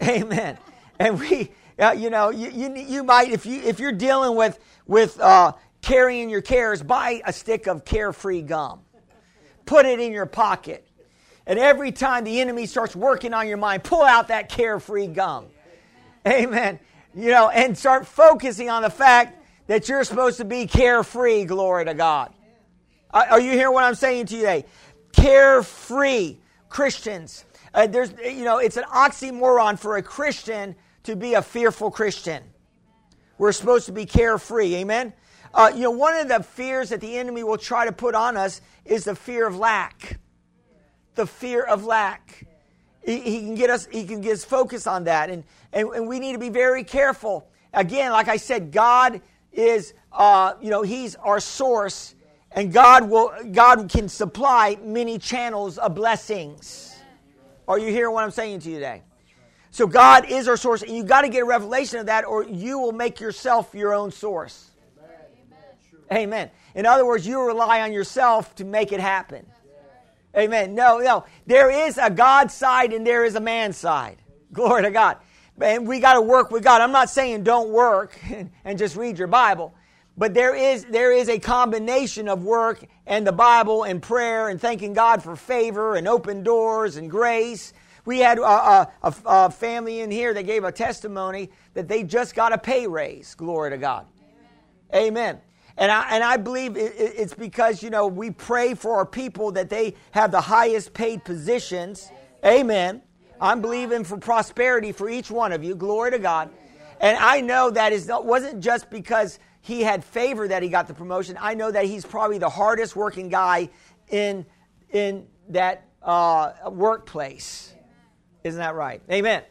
[0.03, 0.57] Amen.
[0.99, 4.59] And we, uh, you know, you, you, you, might, if, you, if you're dealing with,
[4.85, 8.81] with uh, carrying your cares, buy a stick of carefree gum.
[9.65, 10.85] Put it in your pocket.
[11.47, 15.45] And every time the enemy starts working on your mind, pull out that carefree gum.
[16.27, 16.79] Amen
[17.15, 21.85] you know, and start focusing on the fact that you're supposed to be carefree, glory
[21.85, 22.33] to God.
[23.11, 24.65] Are you hearing what I'm saying to you today?
[25.13, 26.37] Carefree
[26.69, 27.45] Christians.
[27.73, 32.43] Uh, there's, you know, it's an oxymoron for a Christian to be a fearful Christian.
[33.37, 34.75] We're supposed to be carefree.
[34.75, 35.13] Amen?
[35.53, 38.37] Uh, you know, one of the fears that the enemy will try to put on
[38.37, 40.19] us is the fear of lack.
[41.15, 42.45] The fear of lack.
[43.09, 45.31] He, he can get us, he can get us focused on that.
[45.31, 45.43] And,
[45.73, 47.49] and, and we need to be very careful.
[47.73, 52.13] Again, like I said, God is, uh, you know, He's our source,
[52.51, 56.95] and God will, God can supply many channels of blessings.
[57.67, 59.01] Are you hearing what I'm saying to you today?
[59.71, 62.43] So God is our source, and you got to get a revelation of that, or
[62.43, 64.69] you will make yourself your own source.
[66.11, 66.23] Amen.
[66.23, 66.51] Amen.
[66.75, 69.47] In other words, you rely on yourself to make it happen.
[70.37, 70.75] Amen.
[70.75, 71.25] No, no.
[71.45, 74.17] There is a God side and there is a man side.
[74.53, 75.17] Glory to God
[75.61, 76.81] and we got to work with God.
[76.81, 78.17] I'm not saying don't work
[78.63, 79.73] and, just read your Bible,
[80.17, 84.59] but there is there is a combination of work and the Bible and prayer and
[84.59, 87.73] thanking God for favor and open doors and grace.
[88.05, 92.33] We had a, a, a, family in here that gave a testimony that they just
[92.33, 93.35] got a pay raise.
[93.35, 94.07] Glory to God.
[94.93, 95.07] Amen.
[95.07, 95.41] Amen.
[95.79, 99.69] And I, and I believe it's because, you know, we pray for our people that
[99.69, 102.11] they have the highest paid positions.
[102.45, 103.01] Amen.
[103.39, 105.75] I'm believing for prosperity for each one of you.
[105.75, 106.49] Glory to God.
[106.99, 110.93] And I know that is wasn't just because he had favor that he got the
[110.93, 111.37] promotion.
[111.39, 113.69] I know that he's probably the hardest working guy
[114.09, 114.45] in
[114.89, 117.73] in that uh, workplace.
[118.43, 119.01] Isn't that right?
[119.09, 119.43] Amen.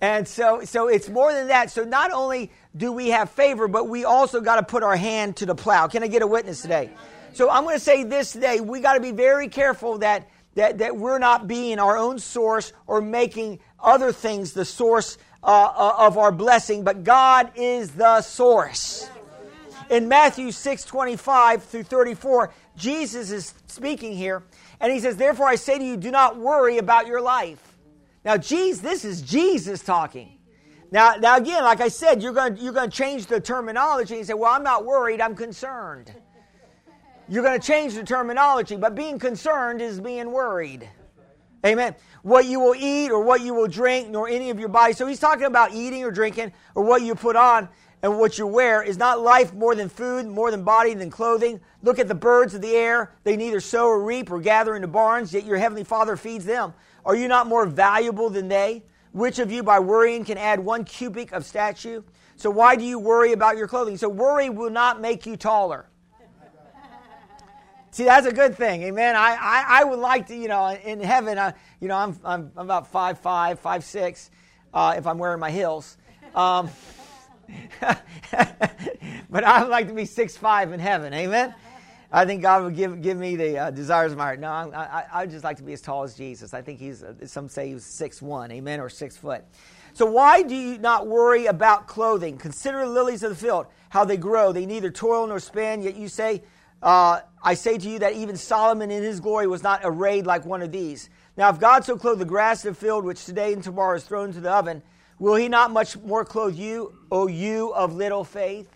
[0.00, 1.70] And so so it's more than that.
[1.70, 5.36] So not only do we have favor, but we also got to put our hand
[5.36, 5.86] to the plow.
[5.86, 6.90] Can I get a witness today?
[7.32, 8.60] So I'm going to say this today.
[8.60, 12.72] We got to be very careful that that, that we're not being our own source
[12.86, 18.22] or making other things the source uh, uh of our blessing, but God is the
[18.22, 19.08] source.
[19.90, 24.42] In Matthew 6 25 through 34, Jesus is speaking here,
[24.80, 27.76] and he says, Therefore I say to you, do not worry about your life.
[28.24, 30.35] Now, Jesus, this is Jesus talking.
[30.90, 34.26] Now, now again, like I said, you're going you're going to change the terminology and
[34.26, 36.12] say, Well, I'm not worried, I'm concerned.
[37.28, 40.88] You're going to change the terminology, but being concerned is being worried.
[41.64, 41.96] Amen.
[42.22, 44.92] What you will eat or what you will drink, nor any of your body.
[44.92, 47.68] So he's talking about eating or drinking or what you put on
[48.02, 48.82] and what you wear.
[48.82, 51.60] Is not life more than food, more than body than clothing?
[51.82, 53.12] Look at the birds of the air.
[53.24, 56.74] They neither sow or reap or gather into barns, yet your heavenly Father feeds them.
[57.04, 58.84] Are you not more valuable than they?
[59.16, 62.04] Which of you by worrying can add one cubit of stature?
[62.36, 63.96] So why do you worry about your clothing?
[63.96, 65.86] So worry will not make you taller.
[67.92, 68.82] See, that's a good thing.
[68.82, 69.16] Amen.
[69.16, 72.52] I, I, I would like to, you know, in heaven, I, you know, I'm, I'm,
[72.58, 74.28] I'm about 5'5, 5'6
[74.74, 75.96] uh, if I'm wearing my heels.
[76.34, 76.68] Um,
[77.80, 81.14] but I would like to be 6'5 in heaven.
[81.14, 81.54] Amen.
[82.12, 84.40] I think God would give, give me the uh, desires of my heart.
[84.40, 86.54] No, I, I, I would just like to be as tall as Jesus.
[86.54, 89.44] I think he's, uh, some say he's 6'1, amen, or 6 foot.
[89.92, 92.36] So why do you not worry about clothing?
[92.36, 94.52] Consider the lilies of the field, how they grow.
[94.52, 96.42] They neither toil nor spin, yet you say,
[96.82, 100.44] uh, I say to you that even Solomon in his glory was not arrayed like
[100.44, 101.08] one of these.
[101.36, 104.04] Now, if God so clothed the grass of the field, which today and tomorrow is
[104.04, 104.82] thrown into the oven,
[105.18, 108.75] will he not much more clothe you, O you of little faith?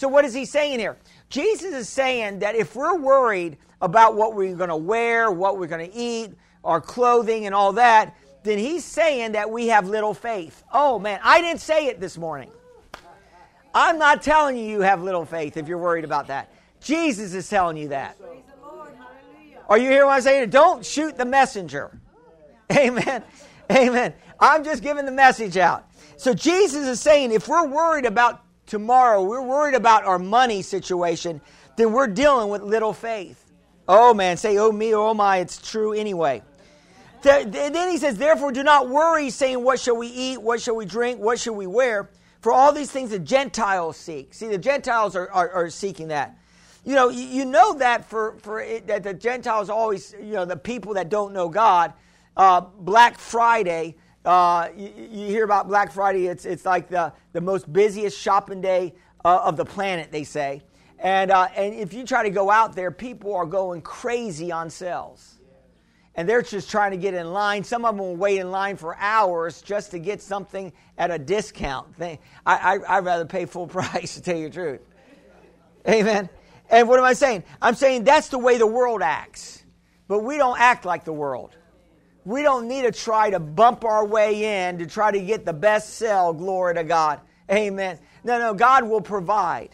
[0.00, 0.96] So, what is he saying here?
[1.28, 5.66] Jesus is saying that if we're worried about what we're going to wear, what we're
[5.66, 6.30] going to eat,
[6.64, 10.64] our clothing, and all that, then he's saying that we have little faith.
[10.72, 12.50] Oh, man, I didn't say it this morning.
[13.74, 16.50] I'm not telling you you have little faith if you're worried about that.
[16.80, 18.16] Jesus is telling you that.
[19.68, 20.48] Are you hearing what I'm saying?
[20.48, 22.00] Don't shoot the messenger.
[22.72, 23.22] Amen.
[23.70, 24.14] Amen.
[24.40, 25.90] I'm just giving the message out.
[26.16, 31.40] So Jesus is saying if we're worried about tomorrow, we're worried about our money situation,
[31.76, 33.44] then we're dealing with little faith.
[33.88, 36.42] Oh man, say, oh me, oh my, it's true anyway.
[37.22, 40.40] Then he says, therefore do not worry, saying, what shall we eat?
[40.40, 41.18] What shall we drink?
[41.18, 42.08] What shall we wear?
[42.40, 44.32] For all these things the Gentiles seek.
[44.32, 46.38] See, the Gentiles are, are, are seeking that.
[46.84, 50.56] You know, you, know that for, for it, that the Gentiles always, you know, the
[50.56, 51.92] people that don't know God,
[52.38, 57.40] uh, Black Friday, uh, you, you, hear about Black Friday, it's, it's like the, the
[57.40, 60.62] most busiest shopping day uh, of the planet, they say.
[60.98, 64.68] And, uh, and if you try to go out there, people are going crazy on
[64.68, 65.38] sales.
[66.14, 67.64] And they're just trying to get in line.
[67.64, 71.18] Some of them will wait in line for hours just to get something at a
[71.18, 71.94] discount.
[72.00, 74.80] I, I, I'd rather pay full price, to tell you the truth.
[75.88, 76.28] Amen.
[76.68, 77.44] And what am I saying?
[77.62, 79.64] I'm saying that's the way the world acts.
[80.08, 81.56] But we don't act like the world.
[82.24, 85.52] We don't need to try to bump our way in to try to get the
[85.52, 86.32] best sell.
[86.32, 87.20] Glory to God.
[87.50, 87.98] Amen.
[88.24, 89.70] No, no, God will provide.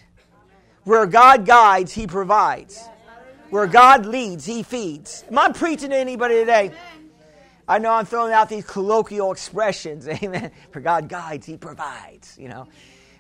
[0.85, 2.89] Where God guides, He provides.
[3.51, 5.25] Where God leads, He feeds.
[5.29, 6.73] Am I preaching to anybody today?
[7.69, 10.07] I know I'm throwing out these colloquial expressions.
[10.23, 10.53] Amen.
[10.71, 12.37] For God guides, He provides.
[12.39, 12.69] You know.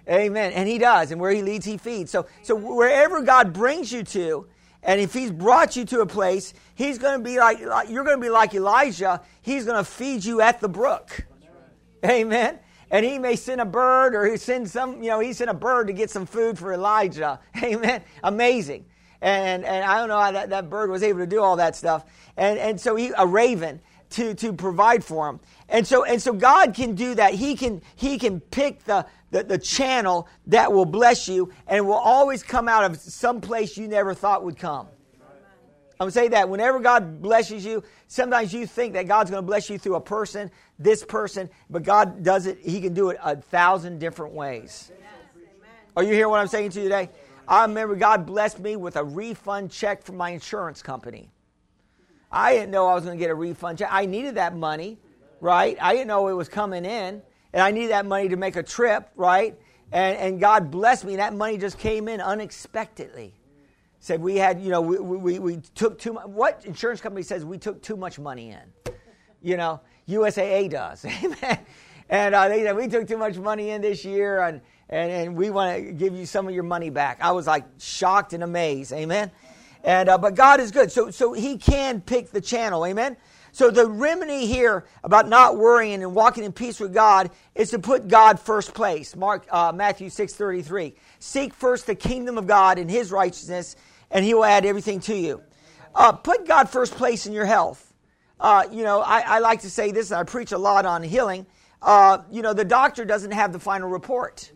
[0.08, 0.52] Amen.
[0.52, 1.10] And he does.
[1.10, 2.10] And where he leads, he feeds.
[2.10, 4.46] So, so wherever God brings you to,
[4.86, 8.16] and if he's brought you to a place, he's going to be like, you're going
[8.16, 9.20] to be like Elijah.
[9.42, 11.26] He's going to feed you at the brook.
[12.04, 12.60] Amen.
[12.88, 15.54] And he may send a bird or he send some, you know, he sent a
[15.54, 17.40] bird to get some food for Elijah.
[17.62, 18.00] Amen.
[18.22, 18.86] Amazing.
[19.20, 21.74] And, and I don't know how that, that bird was able to do all that
[21.74, 22.04] stuff.
[22.36, 25.40] And, and so he, a raven to, to provide for them.
[25.68, 27.34] And so, and so God can do that.
[27.34, 31.94] He can, he can pick the, the, the channel that will bless you and will
[31.94, 34.88] always come out of some place you never thought would come.
[35.98, 39.42] I'm going to say that whenever God blesses you, sometimes you think that God's going
[39.42, 43.08] to bless you through a person, this person, but God does it, He can do
[43.08, 44.92] it a thousand different ways.
[45.96, 47.08] Are you hearing what I'm saying to you today?
[47.48, 51.30] I remember God blessed me with a refund check from my insurance company.
[52.36, 53.88] I didn't know I was going to get a refund check.
[53.90, 54.98] I needed that money,
[55.40, 55.76] right?
[55.80, 57.22] I didn't know it was coming in
[57.54, 59.58] and I needed that money to make a trip, right?
[59.90, 61.16] And, and God blessed me.
[61.16, 63.32] That money just came in unexpectedly.
[64.00, 66.26] Said we had, you know, we, we, we took too much.
[66.26, 68.94] What insurance company says we took too much money in?
[69.40, 71.04] You know, USAA does.
[71.24, 71.58] Amen.
[72.10, 75.36] And uh, they said we took too much money in this year, and, and, and
[75.36, 77.18] we want to give you some of your money back.
[77.22, 78.92] I was like shocked and amazed.
[78.92, 79.30] Amen.
[79.86, 82.84] And uh, but God is good, so so He can pick the channel.
[82.84, 83.16] Amen.
[83.52, 87.78] So the remedy here about not worrying and walking in peace with God is to
[87.78, 89.14] put God first place.
[89.14, 90.96] Mark uh, Matthew six thirty three.
[91.20, 93.76] Seek first the kingdom of God and His righteousness,
[94.10, 95.40] and He will add everything to you.
[95.94, 97.94] Uh, put God first place in your health.
[98.40, 101.02] Uh, you know, I, I, like to say this, and I preach a lot on
[101.02, 101.46] healing.
[101.80, 104.50] Uh, you know, the doctor doesn't have the final report.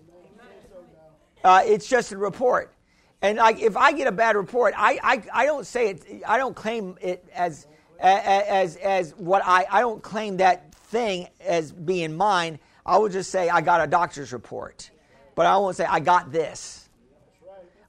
[1.42, 2.74] Uh, it's just a report.
[3.22, 6.38] And like, if I get a bad report, I, I, I don't say it, I
[6.38, 7.66] don't claim it as,
[7.98, 12.58] as, as what I, I don't claim that thing as being mine.
[12.86, 14.90] I will just say I got a doctor's report.
[15.34, 16.88] But I won't say I got this.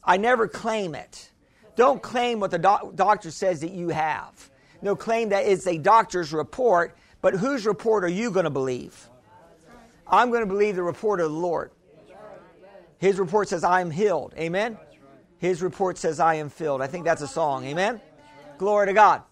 [0.03, 1.31] I never claim it.
[1.75, 4.49] Don't claim what the doc- doctor says that you have.
[4.81, 9.07] No, claim that it's a doctor's report, but whose report are you going to believe?
[10.07, 11.71] I'm going to believe the report of the Lord.
[12.97, 14.33] His report says, I am healed.
[14.37, 14.77] Amen?
[15.41, 16.83] His report says, I am filled.
[16.83, 17.65] I think that's a song.
[17.65, 17.99] Amen?
[18.59, 19.23] Glory to God.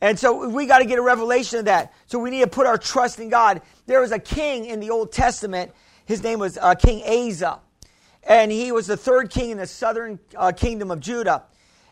[0.00, 1.92] And so we got to get a revelation of that.
[2.06, 3.60] So we need to put our trust in God.
[3.86, 5.72] There was a king in the Old Testament.
[6.06, 7.58] His name was uh, King Asa.
[8.22, 11.42] And he was the third king in the southern uh, kingdom of Judah.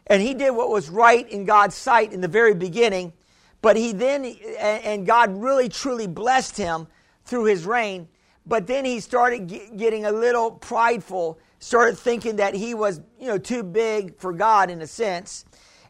[0.06, 3.14] And he did what was right in God's sight in the very beginning.
[3.62, 4.24] But he then,
[4.60, 6.86] and God really truly blessed him
[7.24, 8.06] through his reign.
[8.46, 13.38] But then he started getting a little prideful, started thinking that he was, you know,
[13.38, 15.44] too big for God in a sense.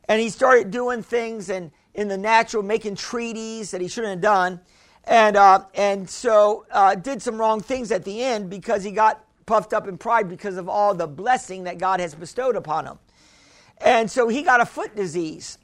[0.09, 4.21] And he started doing things and in the natural, making treaties that he shouldn't have
[4.23, 4.61] done.
[5.05, 9.23] And, uh, and so uh, did some wrong things at the end because he got
[9.45, 12.99] puffed up in pride because of all the blessing that God has bestowed upon him.
[13.77, 15.59] And so he got a foot disease.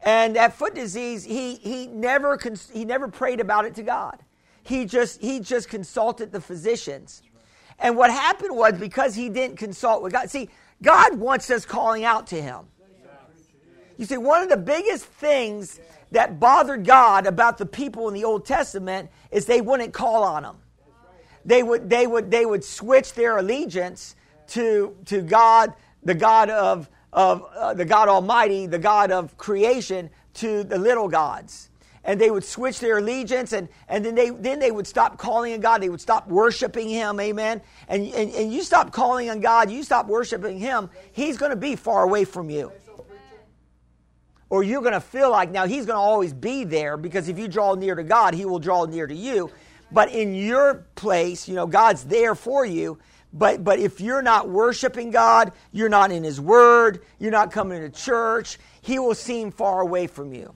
[0.00, 2.36] And that foot disease, he, he, never,
[2.72, 4.24] he never prayed about it to God.
[4.64, 7.22] He just, he just consulted the physicians.
[7.78, 10.48] And what happened was because he didn't consult with God, see,
[10.82, 12.66] God wants us calling out to him.
[13.98, 18.24] You see, one of the biggest things that bothered God about the people in the
[18.24, 20.56] Old Testament is they wouldn't call on him.
[21.44, 24.16] They would, they would, they would switch their allegiance
[24.48, 30.10] to, to God, the God of, of uh, the God Almighty, the God of creation,
[30.34, 31.70] to the little gods
[32.04, 35.52] and they would switch their allegiance and, and then they then they would stop calling
[35.54, 35.82] on God.
[35.82, 37.62] They would stop worshiping him, amen.
[37.88, 41.76] And, and, and you stop calling on God, you stop worshiping him, he's gonna be
[41.76, 42.72] far away from you.
[44.50, 47.74] Or you're gonna feel like now he's gonna always be there because if you draw
[47.74, 49.50] near to God, he will draw near to you.
[49.92, 52.98] But in your place, you know, God's there for you.
[53.32, 57.80] But, but if you're not worshiping God, you're not in His Word, you're not coming
[57.80, 60.54] to church, He will seem far away from you.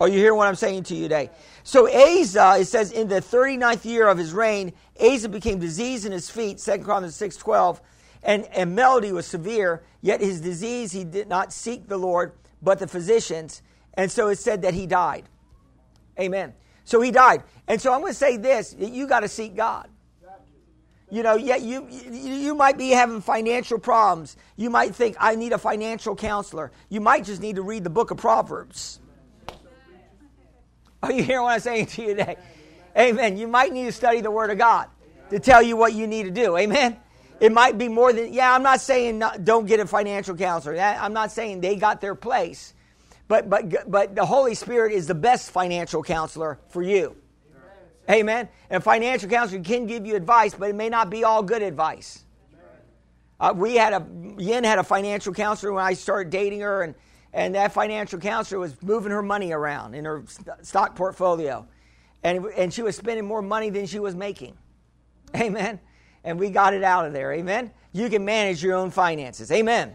[0.00, 1.30] Are you hearing what I'm saying to you today?
[1.62, 6.12] So Asa, it says, in the 39th year of his reign, Asa became diseased in
[6.12, 7.80] his feet, 2 Chronicles 6.12,
[8.22, 12.78] and, and malady was severe, yet his disease he did not seek the Lord, but
[12.78, 13.62] the physicians.
[13.94, 15.24] And so it said that he died.
[16.20, 16.52] Amen.
[16.84, 17.42] So he died.
[17.66, 19.88] And so I'm going to say this, you got to seek God.
[21.08, 24.36] You know, yet you, you might be having financial problems.
[24.56, 26.72] You might think, I need a financial counselor.
[26.88, 28.98] You might just need to read the book of Proverbs.
[31.06, 32.36] Are you hearing what I'm saying to you today?
[32.98, 33.36] Amen.
[33.36, 34.88] You might need to study the Word of God
[35.30, 36.56] to tell you what you need to do.
[36.56, 36.96] Amen.
[37.38, 40.78] It might be more than, yeah, I'm not saying not, don't get a financial counselor.
[40.78, 42.72] I'm not saying they got their place.
[43.28, 47.16] But, but, but the Holy Spirit is the best financial counselor for you.
[48.10, 48.48] Amen.
[48.70, 52.24] And financial counselor can give you advice, but it may not be all good advice.
[53.38, 54.06] Uh, we had a
[54.38, 56.94] Yin had a financial counselor when I started dating her, and
[57.36, 60.24] and that financial counselor was moving her money around in her
[60.62, 61.66] stock portfolio.
[62.24, 64.56] And, and she was spending more money than she was making.
[65.36, 65.78] Amen.
[66.24, 67.34] And we got it out of there.
[67.34, 67.72] Amen.
[67.92, 69.52] You can manage your own finances.
[69.52, 69.94] Amen.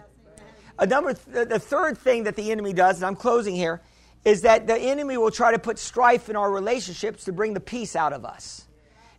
[0.77, 3.81] A number, the third thing that the enemy does, and I'm closing here,
[4.23, 7.59] is that the enemy will try to put strife in our relationships to bring the
[7.59, 8.67] peace out of us.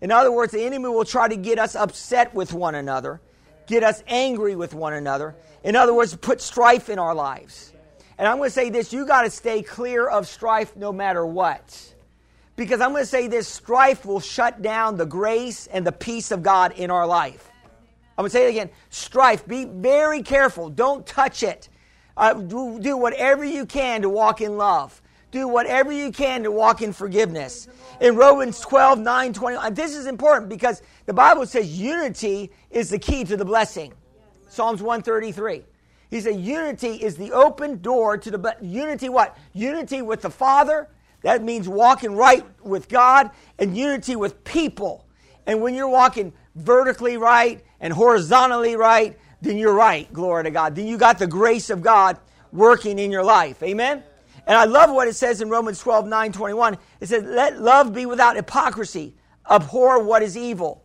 [0.01, 3.20] In other words, the enemy will try to get us upset with one another,
[3.66, 5.35] get us angry with one another.
[5.64, 7.73] In other words, put strife in our lives.
[8.19, 11.25] And I'm going to say this you got to stay clear of strife no matter
[11.25, 11.95] what.
[12.57, 16.31] Because I'm going to say this strife will shut down the grace and the peace
[16.31, 17.51] of God in our life.
[18.19, 19.47] I'm going to say it again strife.
[19.47, 20.69] Be very careful.
[20.69, 21.69] Don't touch it.
[22.17, 25.01] Uh, do, do whatever you can to walk in love.
[25.31, 27.67] Do whatever you can to walk in forgiveness.
[28.03, 32.99] In Romans 12, 9, 20, this is important because the Bible says unity is the
[32.99, 33.95] key to the blessing.
[34.51, 35.65] Psalms 133.
[36.13, 39.35] He said unity is the open door to the but unity what?
[39.55, 40.91] Unity with the Father.
[41.23, 45.07] That means walking right with God and unity with people.
[45.47, 50.13] And when you're walking vertically right and horizontally right, then you're right.
[50.13, 50.75] Glory to God.
[50.75, 52.19] Then you got the grace of God
[52.53, 53.63] working in your life.
[53.63, 54.03] Amen.
[54.47, 56.77] And I love what it says in Romans 12, 9, 21.
[57.01, 59.17] It says, Let love be without hypocrisy,
[59.51, 60.85] abhor what is evil,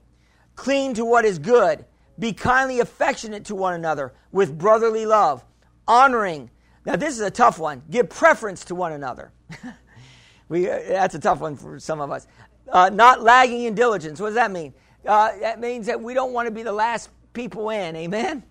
[0.56, 1.84] cling to what is good
[2.20, 5.44] be kindly affectionate to one another with brotherly love,
[5.88, 6.50] honoring.
[6.86, 7.84] Now, this is a tough one.
[7.90, 9.32] Give preference to one another.
[10.50, 12.28] we, uh, that's a tough one for some of us.
[12.72, 14.20] Uh, not lagging in diligence.
[14.20, 14.74] What does that mean?
[15.06, 17.96] Uh, that means that we don't want to be the last people in.
[17.96, 18.44] Amen?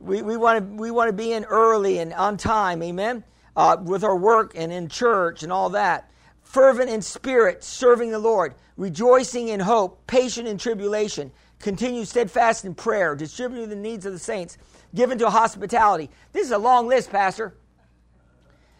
[0.00, 3.22] We, we want to we want to be in early and on time, amen,
[3.54, 6.10] uh, with our work and in church and all that.
[6.42, 12.74] Fervent in spirit, serving the Lord, rejoicing in hope, patient in tribulation, continue steadfast in
[12.74, 14.58] prayer, distributing the needs of the saints,
[14.94, 16.10] given to hospitality.
[16.32, 17.54] This is a long list, Pastor.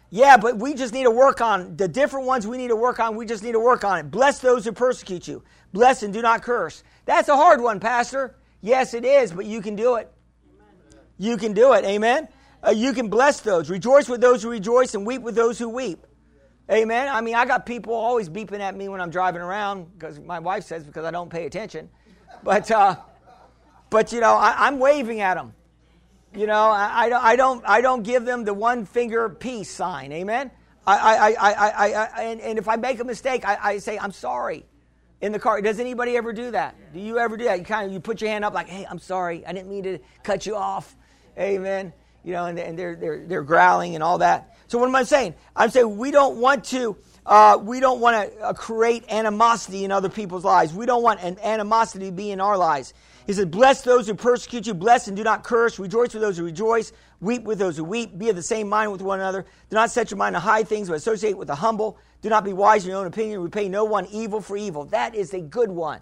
[0.09, 2.99] Yeah, but we just need to work on the different ones we need to work
[2.99, 3.15] on.
[3.15, 4.11] We just need to work on it.
[4.11, 5.41] Bless those who persecute you.
[5.71, 6.83] Bless and do not curse.
[7.05, 8.35] That's a hard one, Pastor.
[8.59, 10.11] Yes, it is, but you can do it.
[11.17, 11.85] You can do it.
[11.85, 12.27] Amen.
[12.65, 13.69] Uh, you can bless those.
[13.69, 16.05] Rejoice with those who rejoice and weep with those who weep.
[16.69, 17.07] Amen.
[17.07, 20.39] I mean, I got people always beeping at me when I'm driving around because my
[20.39, 21.89] wife says because I don't pay attention.
[22.43, 22.95] But, uh,
[23.89, 25.53] but you know, I, am waving at them.
[26.33, 30.11] You know, I, I, don't, I, don't, give them the one finger peace sign.
[30.11, 30.49] Amen.
[30.87, 33.99] I, I, I, I, I, and, and if I make a mistake, I, I say,
[33.99, 34.65] I'm sorry
[35.21, 35.61] in the car.
[35.61, 36.75] Does anybody ever do that?
[36.93, 37.59] Do you ever do that?
[37.59, 39.45] You kind of you put your hand up like, "Hey, I'm sorry.
[39.45, 40.95] I didn't mean to cut you off."
[41.37, 41.93] Amen.
[42.23, 44.57] You know, and, and they're they're they're growling and all that.
[44.67, 45.35] So what am I saying?
[45.55, 49.91] I'm saying we don't want to uh, we don't want to uh, create animosity in
[49.91, 50.73] other people's lives.
[50.73, 52.93] We don't want an animosity to be in our lives.
[53.27, 56.37] He said, Bless those who persecute you, bless and do not curse, rejoice with those
[56.37, 59.43] who rejoice, weep with those who weep, be of the same mind with one another.
[59.69, 61.97] Do not set your mind on high things, but associate with the humble.
[62.21, 64.85] Do not be wise in your own opinion, repay no one evil for evil.
[64.85, 66.01] That is a good one.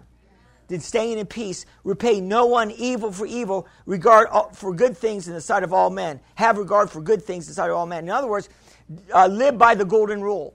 [0.68, 5.34] Did staying in peace, repay no one evil for evil, regard for good things in
[5.34, 6.20] the sight of all men.
[6.36, 8.04] Have regard for good things in the sight of all men.
[8.04, 8.48] In other words,
[9.12, 10.54] uh, live by the golden rule.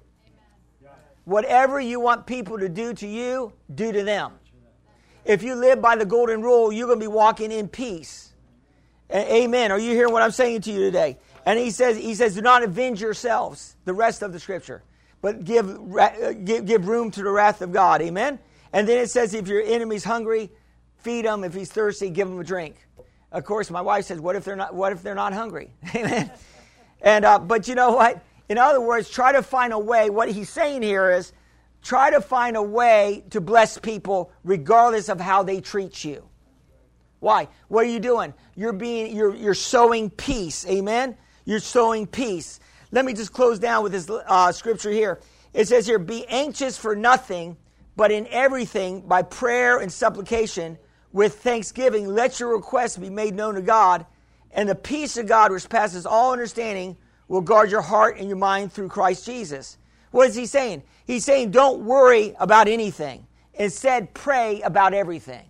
[1.25, 4.33] Whatever you want people to do to you, do to them.
[5.25, 8.33] If you live by the golden rule, you're going to be walking in peace.
[9.11, 9.71] Amen.
[9.71, 11.17] Are you hearing what I'm saying to you today?
[11.45, 14.83] And he says, he says, do not avenge yourselves, the rest of the scripture,
[15.21, 15.79] but give,
[16.43, 18.01] give, give room to the wrath of God.
[18.01, 18.39] Amen.
[18.73, 20.51] And then it says, if your enemy's hungry,
[20.97, 21.43] feed him.
[21.43, 22.75] If he's thirsty, give him a drink.
[23.31, 25.71] Of course, my wife says, what if they're not, what if they're not hungry?
[25.95, 26.31] Amen.
[27.01, 28.23] And, uh, but you know what?
[28.47, 30.09] In other words, try to find a way.
[30.09, 31.33] What he's saying here is
[31.81, 36.27] try to find a way to bless people regardless of how they treat you.
[37.19, 37.47] Why?
[37.69, 38.33] What are you doing?
[38.55, 40.65] You're being you're you're sowing peace.
[40.67, 41.17] Amen.
[41.43, 42.59] You're sowing peace.
[42.91, 45.19] Let me just close down with this uh, scripture here.
[45.53, 47.57] It says here, "Be anxious for nothing,
[47.95, 50.77] but in everything by prayer and supplication
[51.11, 54.05] with thanksgiving, let your requests be made known to God,
[54.51, 58.37] and the peace of God, which passes all understanding." Will guard your heart and your
[58.37, 59.77] mind through Christ Jesus.
[60.11, 60.83] What is he saying?
[61.05, 63.27] He's saying, don't worry about anything.
[63.53, 65.45] Instead, pray about everything.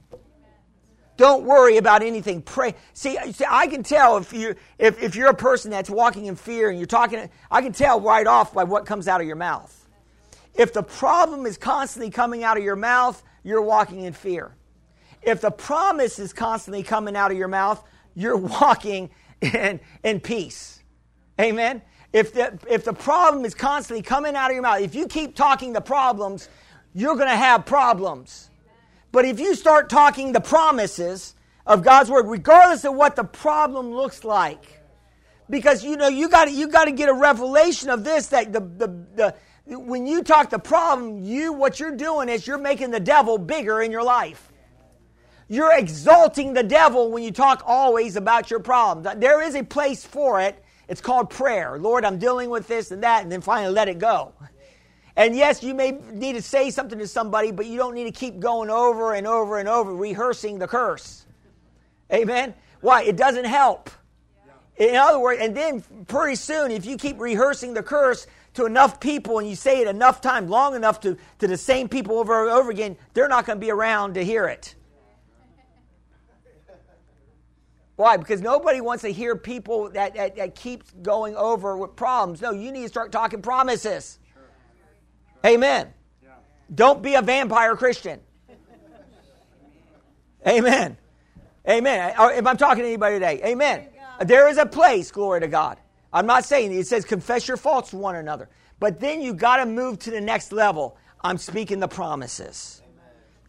[1.17, 2.41] Don't worry about anything.
[2.41, 2.75] Pray.
[2.93, 6.35] See, see I can tell if you if, if you're a person that's walking in
[6.35, 9.37] fear and you're talking, I can tell right off by what comes out of your
[9.37, 9.87] mouth.
[10.53, 14.55] If the problem is constantly coming out of your mouth, you're walking in fear.
[15.21, 19.09] If the promise is constantly coming out of your mouth, you're walking
[19.41, 20.83] in, in peace.
[21.39, 21.81] Amen.
[22.13, 25.35] If the, if the problem is constantly coming out of your mouth, if you keep
[25.35, 26.49] talking the problems,
[26.93, 28.49] you're going to have problems.
[29.11, 33.91] But if you start talking the promises of God's word, regardless of what the problem
[33.91, 34.81] looks like,
[35.49, 38.59] because you know you got you got to get a revelation of this that the,
[38.59, 39.35] the the
[39.77, 43.81] when you talk the problem, you what you're doing is you're making the devil bigger
[43.81, 44.51] in your life.
[45.47, 49.19] You're exalting the devil when you talk always about your problems.
[49.19, 51.77] There is a place for it, it's called prayer.
[51.77, 54.33] Lord, I'm dealing with this and that, and then finally let it go.
[55.15, 58.11] And yes, you may need to say something to somebody, but you don't need to
[58.11, 61.25] keep going over and over and over, rehearsing the curse.
[62.11, 62.53] Amen?
[62.81, 63.03] Why?
[63.03, 63.89] It doesn't help.
[64.77, 68.99] In other words, and then pretty soon, if you keep rehearsing the curse to enough
[68.99, 72.43] people and you say it enough times, long enough to, to the same people over
[72.43, 74.75] and over again, they're not going to be around to hear it.
[77.95, 78.17] Why?
[78.17, 82.41] Because nobody wants to hear people that, that, that keeps going over with problems.
[82.41, 84.19] No, you need to start talking promises.
[84.33, 84.43] Sure.
[85.45, 85.93] Amen.
[86.21, 86.29] Yeah.
[86.73, 88.19] Don't be a vampire Christian.
[90.47, 90.97] Amen.
[91.67, 92.13] Amen.
[92.19, 93.87] If I'm talking to anybody today, amen.
[94.21, 95.79] There is a place, glory to God.
[96.13, 99.57] I'm not saying it says confess your faults to one another, but then you got
[99.57, 100.97] to move to the next level.
[101.21, 102.81] I'm speaking the promises.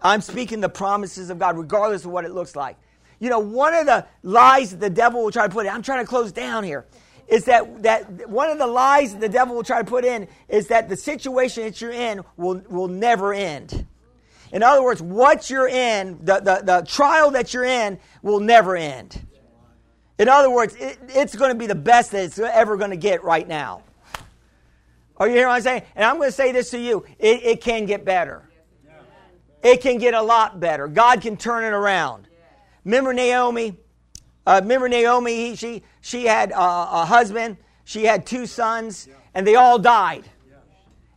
[0.01, 2.77] I'm speaking the promises of God, regardless of what it looks like.
[3.19, 5.83] You know, one of the lies that the devil will try to put in, I'm
[5.83, 6.85] trying to close down here,
[7.29, 10.29] is that, that one of the lies that the devil will try to put in
[10.49, 13.87] is that the situation that you're in will, will never end.
[14.53, 18.77] In other words, what you're in, the, the, the trial that you're in, will never
[18.77, 19.27] end.
[20.19, 22.97] In other words, it, it's going to be the best that it's ever going to
[22.97, 23.83] get right now.
[25.19, 25.83] Are you hearing what I'm saying?
[25.95, 28.43] And I'm going to say this to you it, it can get better.
[29.63, 30.87] It can get a lot better.
[30.87, 32.29] God can turn it around.
[32.87, 33.77] Remember Naomi?
[34.47, 35.51] Uh, remember Naomi?
[35.51, 37.57] He, she she had uh, a husband.
[37.85, 40.25] She had two sons, and they all died.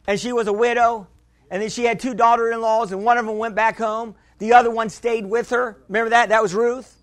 [0.08, 1.08] And she was a widow.
[1.52, 4.16] And then she had two daughter-in-laws, and one of them went back home.
[4.40, 5.82] The other one stayed with her.
[5.88, 6.30] Remember that?
[6.30, 6.96] That was Ruth.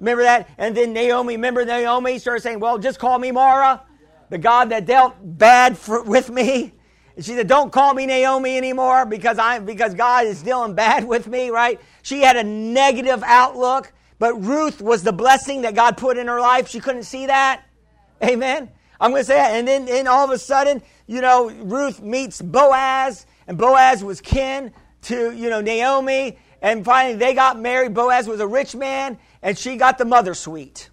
[0.00, 0.48] Remember that?
[0.58, 3.82] And then Naomi, remember Naomi started saying, Well, just call me Mara,
[4.30, 6.72] the God that dealt bad for, with me.
[7.14, 11.04] And she said, Don't call me Naomi anymore because I because God is dealing bad
[11.04, 11.80] with me, right?
[12.02, 16.40] She had a negative outlook, but Ruth was the blessing that God put in her
[16.40, 16.68] life.
[16.68, 17.62] She couldn't see that.
[18.22, 18.70] Amen.
[19.00, 19.52] I'm going to say that.
[19.52, 24.20] And then and all of a sudden, you know, Ruth meets Boaz, and Boaz was
[24.20, 26.38] kin to, you know, Naomi.
[26.60, 27.94] And finally, they got married.
[27.94, 30.90] Boaz was a rich man, and she got the mother suite.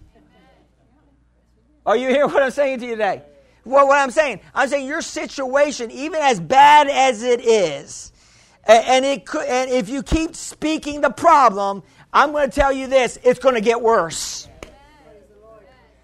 [1.84, 3.22] Are you hearing what I'm saying to you today?
[3.64, 8.12] Well, what I'm saying, I'm saying your situation, even as bad as it is,
[8.64, 11.82] and it could, and if you keep speaking the problem,
[12.16, 14.48] I'm going to tell you this: it's going to get worse.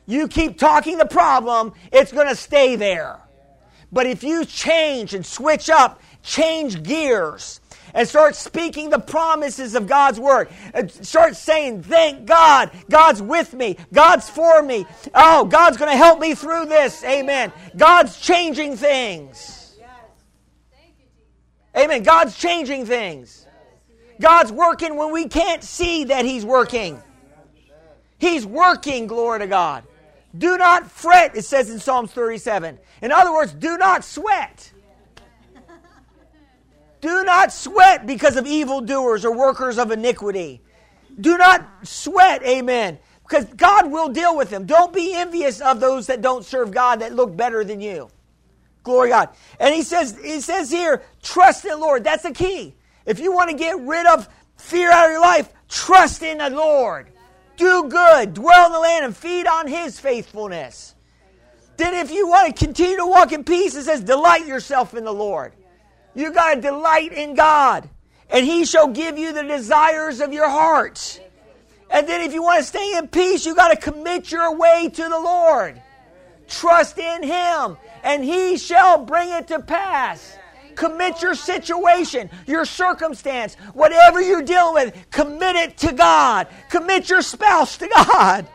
[0.04, 3.18] You keep talking the problem, it's going to stay there.
[3.90, 7.60] But if you change and switch up, change gears,
[7.94, 10.50] and start speaking the promises of God's word.
[10.74, 12.70] And start saying, Thank God.
[12.90, 13.78] God's with me.
[13.90, 14.84] God's for me.
[15.14, 17.02] Oh, God's going to help me through this.
[17.04, 17.52] Amen.
[17.74, 19.78] God's changing things.
[21.74, 22.02] Amen.
[22.02, 23.41] God's changing things.
[24.20, 27.02] God's working when we can't see that He's working.
[28.18, 29.84] He's working, glory to God.
[30.36, 32.78] Do not fret, it says in Psalms 37.
[33.02, 34.72] In other words, do not sweat.
[37.00, 40.62] Do not sweat because of evildoers or workers of iniquity.
[41.20, 44.66] Do not sweat, amen, because God will deal with them.
[44.66, 48.08] Don't be envious of those that don't serve God that look better than you.
[48.84, 49.30] Glory God.
[49.58, 52.04] And he says, he says here, trust in the Lord.
[52.04, 52.74] That's the key.
[53.06, 56.50] If you want to get rid of fear out of your life, trust in the
[56.50, 57.08] Lord.
[57.56, 60.94] Do good, dwell in the land, and feed on his faithfulness.
[61.76, 65.04] Then, if you want to continue to walk in peace, it says, delight yourself in
[65.04, 65.52] the Lord.
[66.14, 67.88] You got to delight in God,
[68.30, 71.20] and He shall give you the desires of your heart.
[71.90, 74.90] And then, if you want to stay in peace, you got to commit your way
[74.92, 75.80] to the Lord.
[76.48, 80.36] Trust in Him, and He shall bring it to pass.
[80.76, 86.48] Commit your situation, your circumstance, whatever you're dealing with, commit it to God.
[86.70, 88.46] Commit your spouse to God.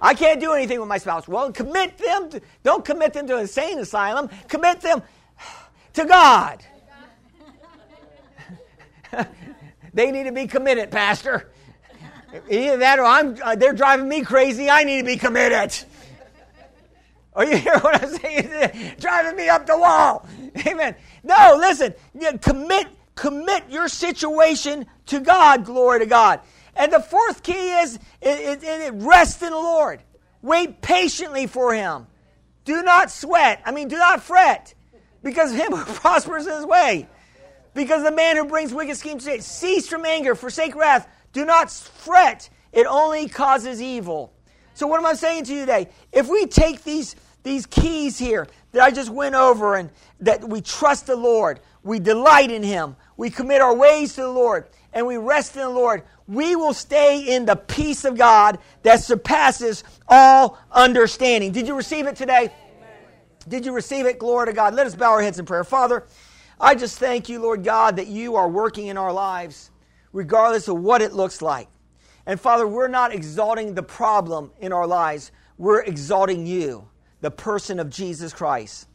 [0.00, 1.26] I can't do anything with my spouse.
[1.26, 2.28] Well, commit them.
[2.30, 4.28] To, don't commit them to an insane asylum.
[4.48, 5.02] Commit them
[5.94, 6.62] to God.
[9.94, 11.50] they need to be committed, Pastor.
[12.50, 14.68] Either that or I'm, uh, they're driving me crazy.
[14.68, 15.72] I need to be committed.
[17.34, 18.94] Are you hear what I'm saying?
[19.00, 20.26] driving me up the wall.
[20.66, 20.94] Amen.
[21.22, 21.94] No, listen.
[22.40, 25.64] Commit, commit your situation to God.
[25.64, 26.40] Glory to God.
[26.76, 30.02] And the fourth key is it, it, it rest in the Lord.
[30.42, 32.06] Wait patiently for Him.
[32.64, 33.62] Do not sweat.
[33.64, 34.74] I mean, do not fret
[35.24, 37.08] because him who prospers in his way.
[37.74, 41.70] Because the man who brings wicked schemes to cease from anger, forsake wrath, do not
[41.70, 44.32] fret, it only causes evil.
[44.74, 45.88] So, what am I saying to you today?
[46.12, 49.90] If we take these, these keys here that I just went over and
[50.20, 54.28] that we trust the Lord, we delight in Him, we commit our ways to the
[54.28, 58.58] Lord, and we rest in the Lord, we will stay in the peace of God
[58.82, 61.52] that surpasses all understanding.
[61.52, 62.52] Did you receive it today?
[63.46, 64.18] Did you receive it?
[64.18, 64.74] Glory to God.
[64.74, 65.64] Let us bow our heads in prayer.
[65.64, 66.04] Father,
[66.58, 69.70] I just thank you, Lord God, that you are working in our lives,
[70.12, 71.68] regardless of what it looks like.
[72.24, 76.88] And Father, we're not exalting the problem in our lives, we're exalting you,
[77.24, 78.86] the person of Jesus Christ.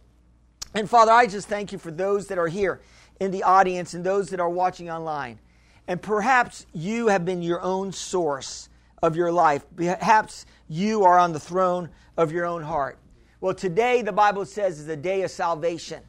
[0.75, 2.79] And Father, I just thank you for those that are here
[3.19, 5.39] in the audience and those that are watching online.
[5.87, 8.69] And perhaps you have been your own source
[9.01, 9.65] of your life.
[9.75, 12.99] Perhaps you are on the throne of your own heart.
[13.41, 16.03] Well, today, the Bible says, is a day of salvation.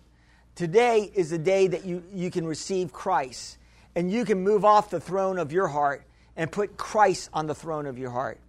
[0.54, 3.56] Today is the day that you, you can receive Christ.
[3.94, 6.04] And you can move off the throne of your heart
[6.36, 8.40] and put Christ on the throne of your heart.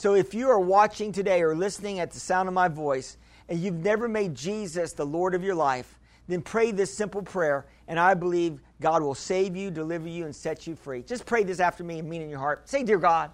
[0.00, 3.18] So if you are watching today or listening at the sound of my voice
[3.50, 7.66] and you've never made Jesus the Lord of your life, then pray this simple prayer,
[7.86, 11.02] and I believe God will save you, deliver you, and set you free.
[11.02, 12.66] Just pray this after me and mean in your heart.
[12.66, 13.30] Say, Dear God,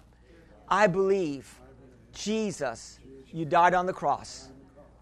[0.67, 1.57] I believe
[2.11, 2.99] Jesus,
[3.31, 4.49] you died on the cross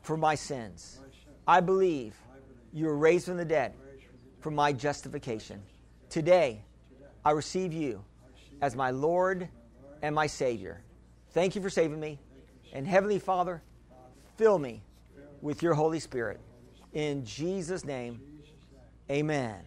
[0.04, 1.00] for my sins.
[1.48, 2.14] I believe
[2.74, 3.74] you were raised from the dead
[4.40, 5.64] for my justification.
[6.12, 6.62] Today,
[7.26, 8.06] I receive you
[8.62, 9.50] as my Lord
[10.04, 10.85] and my Savior.
[11.36, 12.18] Thank you for saving me.
[12.72, 13.62] And Heavenly Father,
[14.38, 14.82] fill me
[15.42, 16.40] with your Holy Spirit.
[16.94, 18.22] In Jesus' name,
[19.12, 19.58] amen.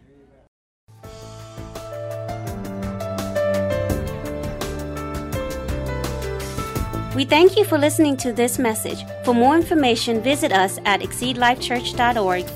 [7.14, 9.04] We thank you for listening to this message.
[9.26, 12.46] For more information, visit us at exceedlifechurch.org